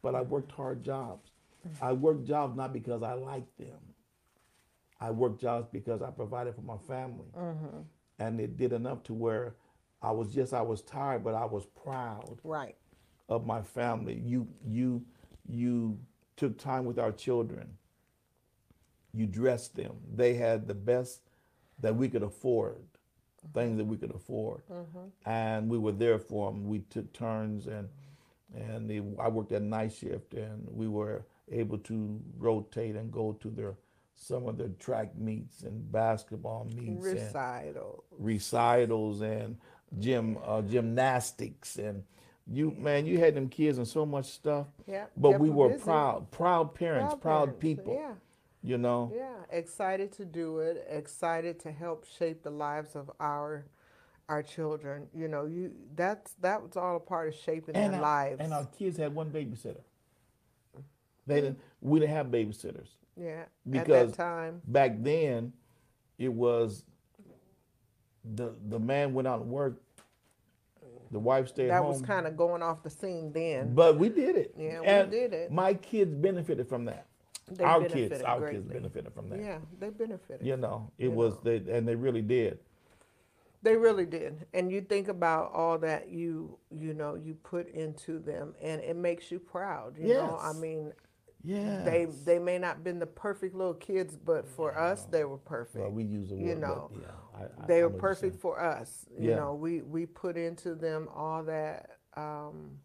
[0.03, 1.31] but I worked hard jobs.
[1.67, 1.71] Mm.
[1.81, 3.79] I worked jobs not because I liked them.
[4.99, 7.79] I worked jobs because I provided for my family, mm-hmm.
[8.19, 9.55] and it did enough to where
[10.01, 12.75] I was just I was tired, but I was proud Right.
[13.29, 14.21] of my family.
[14.23, 15.03] You you
[15.47, 15.97] you
[16.37, 17.77] took time with our children.
[19.13, 19.97] You dressed them.
[20.13, 21.21] They had the best
[21.79, 22.85] that we could afford,
[23.53, 24.61] things that we could afford,
[25.25, 26.67] and we were there for them.
[26.67, 27.89] We took turns, and
[28.53, 33.33] and they, I worked at night shift, and we were able to rotate and go
[33.41, 33.75] to their
[34.15, 37.31] some of their track meets and basketball meets and
[38.19, 39.57] recitals and
[39.99, 42.03] gym uh, gymnastics and
[42.47, 45.05] you man you had them kids and so much stuff Yeah.
[45.17, 45.83] but we were busy.
[45.83, 48.13] proud proud parents proud, parents, people Yeah.
[48.63, 53.65] You know Yeah, excited to do it, excited to help shape the lives of our
[54.29, 55.07] our children.
[55.13, 58.37] You know, you that's that was all a part of shaping and their our, lives.
[58.39, 59.81] and our kids had one babysitter
[61.27, 64.61] they didn't we didn't have babysitters yeah, because- at that time.
[64.67, 65.53] back then
[66.17, 66.83] it was
[68.35, 69.81] the the man went out and worked
[71.11, 73.73] the wife stayed That home was kind of going off the scene then.
[73.75, 75.51] but we did it Yeah, we did it.
[75.51, 77.05] my kids benefited from that
[77.57, 80.45] They our kids our kids benefited from that Yeah, they benefited.
[80.45, 81.41] You know, it You was know.
[81.43, 82.59] they and they really did.
[83.63, 84.47] They really did.
[84.53, 88.95] And you think about all that you you know you put into them, and it
[88.95, 89.97] makes you proud.
[89.97, 90.93] You know, I mean,
[91.43, 91.83] Yeah.
[91.85, 95.77] they they may not been the perfect little kids, but for us, they were perfect.
[95.83, 98.41] well, we use the word, you know, but yeah, I, I, they I were perfect
[98.41, 99.05] for us.
[99.19, 99.35] You Yeah.
[99.35, 102.79] know, we we put into them all that um,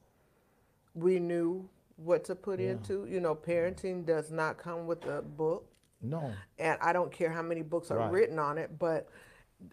[0.94, 2.70] we knew what to put Yeah.
[2.72, 3.06] into.
[3.06, 5.70] You know, parenting does not come with a book,
[6.02, 8.12] No, and I don't care how many books are Right.
[8.12, 9.08] written on it, but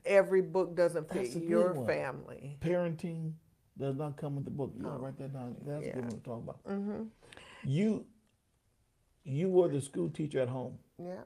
[0.06, 1.86] every book doesn't fit That's a good your one.
[1.86, 2.58] family.
[2.62, 3.34] parenting
[3.78, 4.72] does not come with the book.
[4.76, 5.56] You gotta write that down.
[5.66, 5.88] That's Oh.
[5.88, 5.94] yeah.
[5.96, 6.60] good one to talk about.
[6.66, 7.04] hmm
[7.64, 8.06] You,
[9.24, 10.80] you were the school teacher at home.
[10.98, 11.24] Yeah.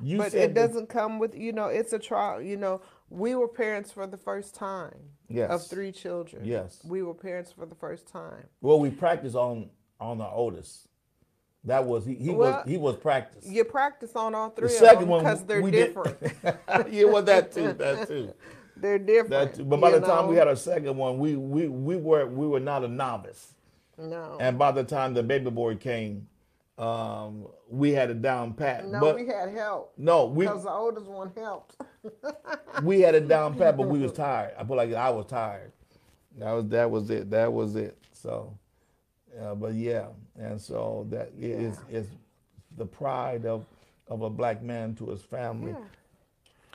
[0.00, 3.46] You but it doesn't come with you know it's a trial you know we were
[3.46, 5.50] parents for the first time Yes.
[5.50, 6.84] of three children Yes.
[6.84, 9.70] we were parents for the first time Well, we practice on
[10.00, 10.88] on the oldest.
[11.64, 12.14] That was he.
[12.16, 13.46] He Well, was he was practice.
[13.46, 16.18] you practice on all three the of second them one because they're different
[16.90, 17.72] yeah, well, that too.
[17.78, 18.34] That too.
[18.76, 19.64] they're different That too.
[19.64, 22.60] But by the time we had our second one, we we we were we were
[22.60, 23.54] not a novice.
[23.98, 26.28] no And by the time the baby boy came,
[26.76, 28.86] um, we had it down pat.
[28.86, 31.76] no but we had help no, we because the oldest one helped
[32.82, 34.52] we had it down pat, but we was tired.
[34.58, 35.72] I feel like I was tired.
[36.36, 37.30] That was that was it.
[37.30, 37.96] That was it.
[38.12, 38.58] So,
[39.40, 40.06] Uh, but yeah,
[40.38, 42.06] and so that is is
[42.76, 43.64] the pride of
[44.08, 45.84] of a black man to his family Yeah.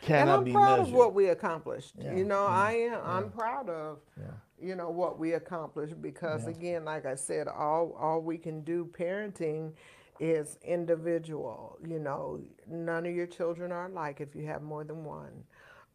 [0.01, 0.93] cannot and I'm be proud measured.
[0.93, 1.93] of what we accomplished.
[1.97, 3.01] Yeah, You know, yeah, I am.
[3.05, 3.99] I'm proud of.
[4.18, 4.26] Yeah.
[4.62, 6.49] You know what we accomplished because Yeah.
[6.51, 9.74] again, like I said, all all we can do parenting
[10.20, 11.78] is individual.
[11.86, 15.43] You know, none of your children are alike if you have more than one.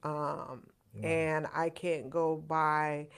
[0.03, 0.63] Um,
[1.03, 3.09] And I can't go by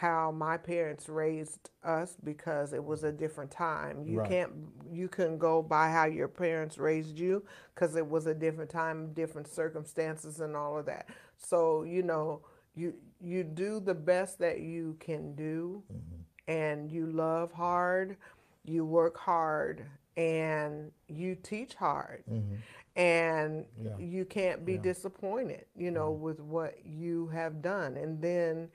[0.00, 4.04] how my parents raised us because it was a different time.
[4.04, 4.28] You Right.
[4.30, 4.52] can't
[4.90, 7.44] you can go by how your parents raised you
[7.74, 11.08] because it was a different time, different circumstances and all of that.
[11.38, 12.42] So, you know,
[12.74, 16.22] you you do the best that you can do mm-hmm.
[16.48, 18.16] and you love hard,
[18.64, 19.84] you work hard
[20.16, 22.24] and you teach hard.
[22.30, 22.54] Mm-hmm.
[22.96, 23.96] And Yeah.
[23.98, 26.22] you can't be disappointed, you know, mm-hmm.
[26.22, 27.96] with what you have done.
[27.96, 28.70] And then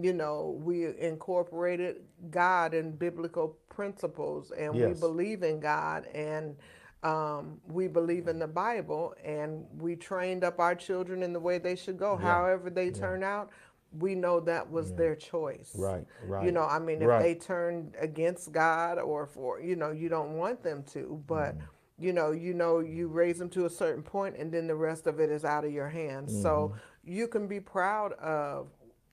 [0.00, 6.56] you know, we incorporated God and biblical principles, and we believe in God, and
[7.02, 11.58] um, we believe in the Bible, and we trained up our children in the way
[11.58, 12.16] they should go.
[12.16, 13.50] However, they turn out,
[13.98, 15.72] we know that was their choice.
[15.78, 16.44] Right, right.
[16.44, 17.22] You know, I mean, if Right.
[17.22, 21.54] they turned against God or for, you know, you don't want them to, but.
[21.56, 21.66] Mm-hmm.
[21.96, 25.06] You know, you know, you raise them to a certain point, and then the rest
[25.06, 26.32] of it is out of your hands.
[26.42, 27.12] So Mm-hmm.
[27.12, 28.66] you can be proud of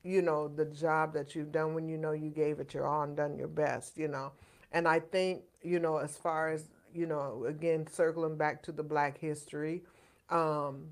[0.03, 3.03] you know the job that you've done when you know you gave it your all
[3.03, 4.31] and done your best you know?
[4.71, 8.83] And i think you know as far as you know again circling back to the
[8.83, 9.83] black history
[10.29, 10.87] um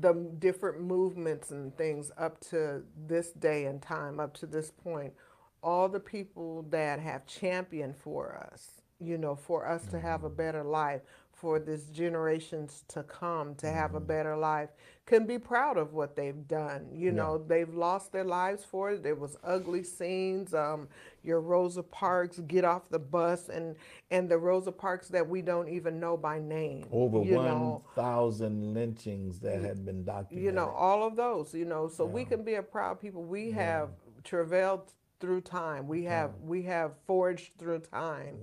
[0.00, 5.12] the different movements and things up to this day and time up to this point
[5.62, 10.30] all the people that have championed for us you know for us to have a
[10.30, 11.02] better life
[11.44, 14.70] for this generations to come to have a better life
[15.04, 16.88] can be proud of what they've done.
[16.90, 19.02] You know they've lost their lives for it.
[19.02, 20.88] There was ugly scenes um,
[21.22, 23.76] your rosa parks get off the bus and
[24.10, 27.84] and the rosa parks that we don't even know by name Over you know.
[27.94, 30.42] thousand lynchings that had been documented.
[30.46, 31.88] you know all of those you know.
[31.88, 33.22] So we can be a proud people.
[33.22, 33.90] We have
[34.22, 38.36] travailed through time we have we have forged through time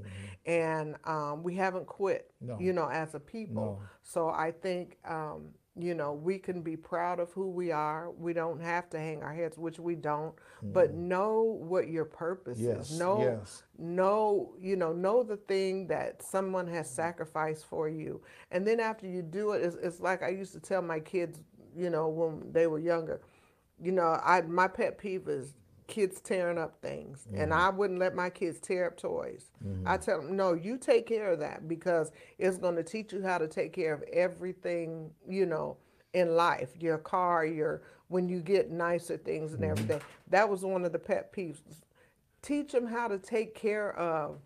[0.46, 2.54] and um, we haven't quit Mm-hmm.
[2.54, 2.60] No.
[2.60, 3.80] you know as a people No.
[4.02, 8.34] so i think um, you know we can be proud of who we are we
[8.34, 11.42] don't have to hang our heads which we don't but know
[11.72, 12.78] what your purpose Mm-hmm.
[12.78, 13.64] Yes, is know yes.
[13.78, 19.08] know you know know the thing that someone has sacrificed for you and then after
[19.08, 21.40] you do it it's, it's like i used to tell my kids
[21.76, 23.22] you know when they were younger
[23.82, 25.54] you know i my pet peeve is
[25.92, 27.28] kids tearing up things.
[27.34, 27.62] And mm-hmm.
[27.62, 29.52] i wouldn't let my kids tear up toys.
[29.64, 29.88] Mm-hmm.
[29.88, 33.22] I tell them no you take care of that because it's going to teach you
[33.22, 35.78] how to take care of everything you know
[36.14, 39.72] in life your car your when you get nicer things and mm-hmm.
[39.72, 40.02] everything.
[40.30, 41.60] That was one of the pet peeves.
[42.42, 44.40] Teach them how to take care of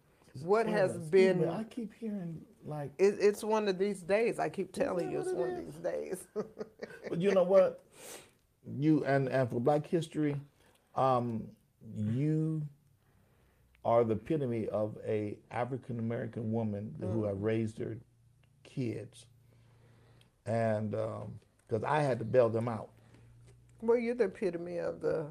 [0.43, 4.39] what has Excuse been me, I keep hearing like, it, it's one of these days.
[4.39, 6.27] I keep telling you it's one of these days.
[7.07, 7.83] But you know what?
[8.67, 10.35] You and and for Black History,
[10.95, 11.43] um,
[11.97, 12.61] you
[13.83, 17.27] are the epitome of a African American woman who Mm.
[17.27, 17.97] have raised her
[18.63, 19.25] kids,
[20.45, 22.89] and because I had to bail them out.
[23.81, 25.27] well you're the epitome of the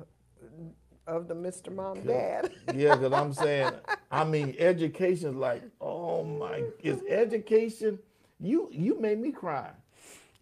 [1.07, 3.73] of the mr mom dad Yeah, because I'm saying,
[4.11, 7.99] I mean, education is like, oh my, is education?
[8.41, 9.71] You you made me cry.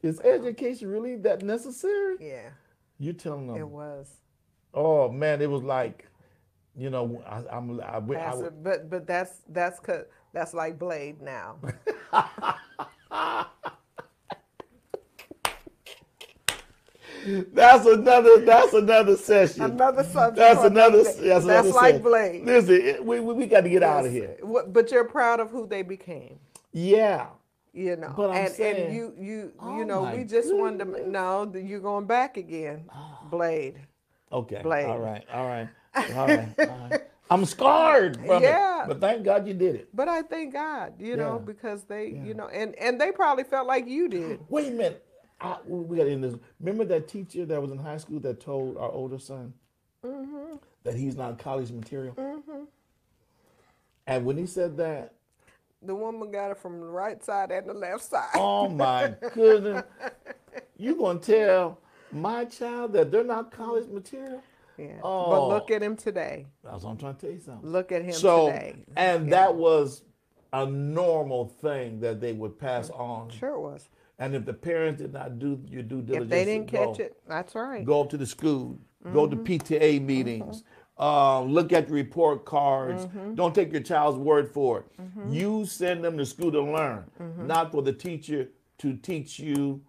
[0.03, 2.17] Is education really that necessary?
[2.21, 2.51] yeah
[2.99, 3.57] You're telling them?
[3.57, 4.21] it was
[4.75, 6.09] Oh man, it was like,
[6.77, 11.21] you know, I, I'm I, I, Passive, but but that's that's cause that's like blade
[11.21, 11.57] now
[17.53, 19.63] that's another that's another session.
[19.63, 21.29] another subject that's another day.
[21.29, 22.03] that's, another like session.
[22.03, 24.37] blade Listen, it- we we, we got to get out of here.
[24.69, 26.39] But you're proud of who they became
[26.73, 27.27] Yeah.
[27.73, 31.09] you know and saying- and you you Oh you know we just wanted to goodness.
[31.09, 33.21] no you're going back again ah.
[33.31, 33.81] blade
[34.33, 34.61] Okay.
[34.63, 34.87] Blade.
[34.87, 35.25] All right.
[35.33, 35.69] All right.
[36.17, 36.55] All right.
[36.59, 37.01] All right.
[37.31, 38.85] I'm scarred from Yeah.
[38.85, 39.89] it, but thank God you did it.
[39.95, 43.67] But I thank God, you know, because they, you know, and and they probably felt
[43.67, 44.41] like you did.
[44.49, 45.07] Wait a minute.
[45.41, 46.37] I, we got end this.
[46.61, 49.55] Remember that teacher that was in high school that told our older son
[50.05, 50.57] Mm-hmm.
[50.85, 52.17] that he's not college material?
[54.07, 55.15] And when he said that,
[55.83, 58.31] The woman got it from the right side and the left side.
[58.35, 59.85] oh my goodness,
[60.77, 61.79] you gonna tell
[62.13, 64.43] my child that they're not college material?
[64.79, 64.99] Yeah.
[65.03, 65.31] Oh.
[65.31, 66.47] But look at him today.
[66.65, 67.69] That's what I'm trying to tell you something.
[67.71, 68.85] Look at him so, today.
[68.97, 69.31] and Yeah.
[69.31, 70.03] that was
[70.53, 73.31] a normal thing that they would pass on.
[73.31, 73.89] Sure was.
[74.19, 77.01] And if the parents did not do your due diligence, If they didn't go- catch
[77.01, 77.85] it, that's right.
[77.85, 78.79] go up to the school,
[79.13, 80.63] go to PTA meetings,
[80.99, 83.07] Uh, look at the report cards.
[83.07, 83.35] Mm-hmm.
[83.35, 84.87] Don't take your child's word for it.
[85.31, 87.47] You send them to school to learn, Mm-hmm.
[87.47, 89.81] not for the teacher to teach you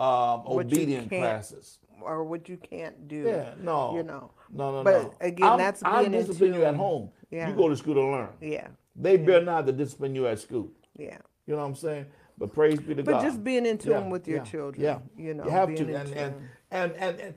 [0.00, 1.78] um, obedient classes.
[2.00, 3.24] or what you can't do.
[3.26, 4.30] Yeah, no, You know.
[4.50, 4.84] no, no, no.
[4.84, 5.14] But no.
[5.20, 7.10] again, I'm, that's I being in discipline you at home.
[7.30, 7.48] Yeah.
[7.50, 8.30] You go to school to learn.
[8.40, 8.68] Yeah.
[8.96, 10.70] They better not to discipline you at school.
[10.96, 11.18] Yeah.
[11.46, 12.06] You know what I'm saying?
[12.38, 13.18] But praise be to But God.
[13.18, 14.82] But just being in tune Yeah, with your yeah, children.
[14.82, 16.34] Yeah, You know, you have to, and, and,
[16.70, 17.34] and and and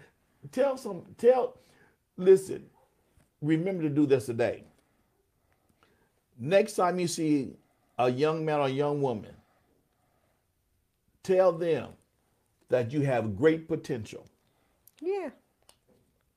[0.52, 1.58] tell some tell.
[2.16, 2.66] Listen,
[3.42, 4.64] remember to do this today.
[6.40, 7.54] Next time you see
[7.98, 9.32] a young man or young woman,
[11.24, 11.90] tell them
[12.74, 14.28] that you have great potential.
[15.00, 15.30] Yeah.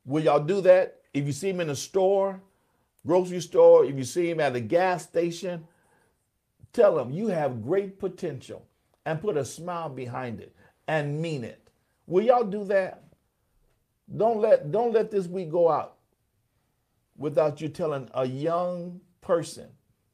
[0.05, 1.01] Will y'all do that?
[1.15, 2.43] If you see him in a store,
[3.07, 5.67] grocery store, if you see him at a gas station,
[6.75, 8.67] tell him you have great potential
[9.07, 10.55] and put a smile behind it
[10.87, 11.71] and mean it.
[12.07, 13.05] Will y'all do that?
[14.15, 15.97] Don't let don't let this week go out
[17.17, 19.69] without you telling a young person,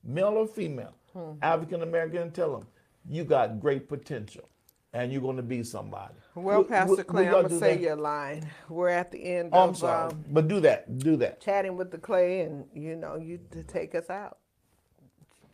[0.04, 1.32] male or female, hmm.
[1.42, 2.68] African American, tell them
[3.08, 4.48] you got great potential
[4.92, 6.14] and you're going to be somebody.
[6.34, 7.82] Well, Pastor will Clay, y'all I'm gonna say that?
[7.82, 8.48] your line.
[8.68, 10.98] We're at the end Oh, I'm sorry, um, but do that.
[10.98, 11.40] Do that.
[11.40, 14.38] chatting with the Clay, and you know, you to take us out.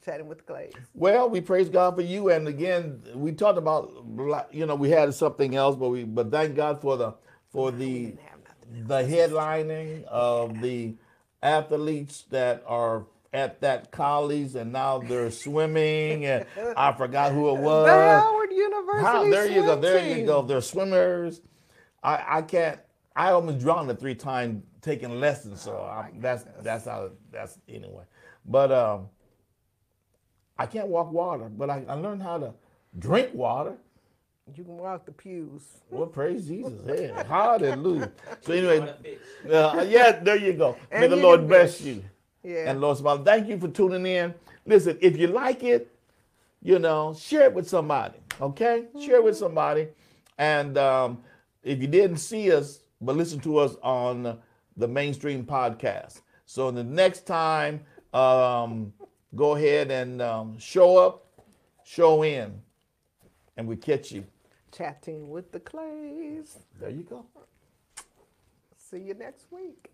[0.04, 0.70] Chatting with the Clay.
[0.94, 3.92] Well, we praise God for you, and again, we talked about
[4.52, 7.14] you know we had something else, but we but thank God for the
[7.52, 8.14] for the
[8.86, 10.94] the headlining of the
[11.42, 17.56] athletes that are at that college, and now they're swimming, and I forgot who it
[17.56, 18.22] The was.
[18.22, 19.02] Howard University.
[19.06, 20.42] How, there you go, swim there you go.
[20.42, 21.40] They're swimmers.
[22.02, 22.78] I I can't.
[23.16, 28.04] I almost drowned the three times taking lessons, so I, that's that's how that's anyway.
[28.46, 29.08] But um.
[30.58, 32.52] I can't walk water, but I, I learned how to
[32.98, 33.74] drink water.
[34.56, 35.62] You can walk the pews.
[35.90, 36.80] Well, praise Jesus.
[36.86, 38.10] Hey, hallelujah.
[38.40, 39.18] So anyway, What a fish.
[39.52, 40.76] uh, yeah, there you go.
[40.92, 41.86] May And the Lord bless fish.
[41.86, 42.04] you.
[42.42, 42.70] Yeah.
[42.70, 43.22] And Lord smile.
[43.22, 44.34] Thank you for tuning in.
[44.66, 45.92] Listen, if you like it,
[46.62, 48.18] you know, share it with somebody.
[48.40, 48.86] Okay?
[49.00, 49.88] Share it with somebody.
[50.38, 51.22] And um,
[51.62, 54.38] if you didn't see us, but listen to us on
[54.76, 56.20] the mainstream podcast.
[56.46, 57.80] So the next time,
[58.14, 58.92] um,
[59.34, 61.26] go ahead and um, show up,
[61.84, 62.60] show in,
[63.56, 64.24] and we catch you.
[64.72, 66.58] Chatting with the Clays.
[66.80, 67.26] There you go.
[68.76, 69.86] See you next week.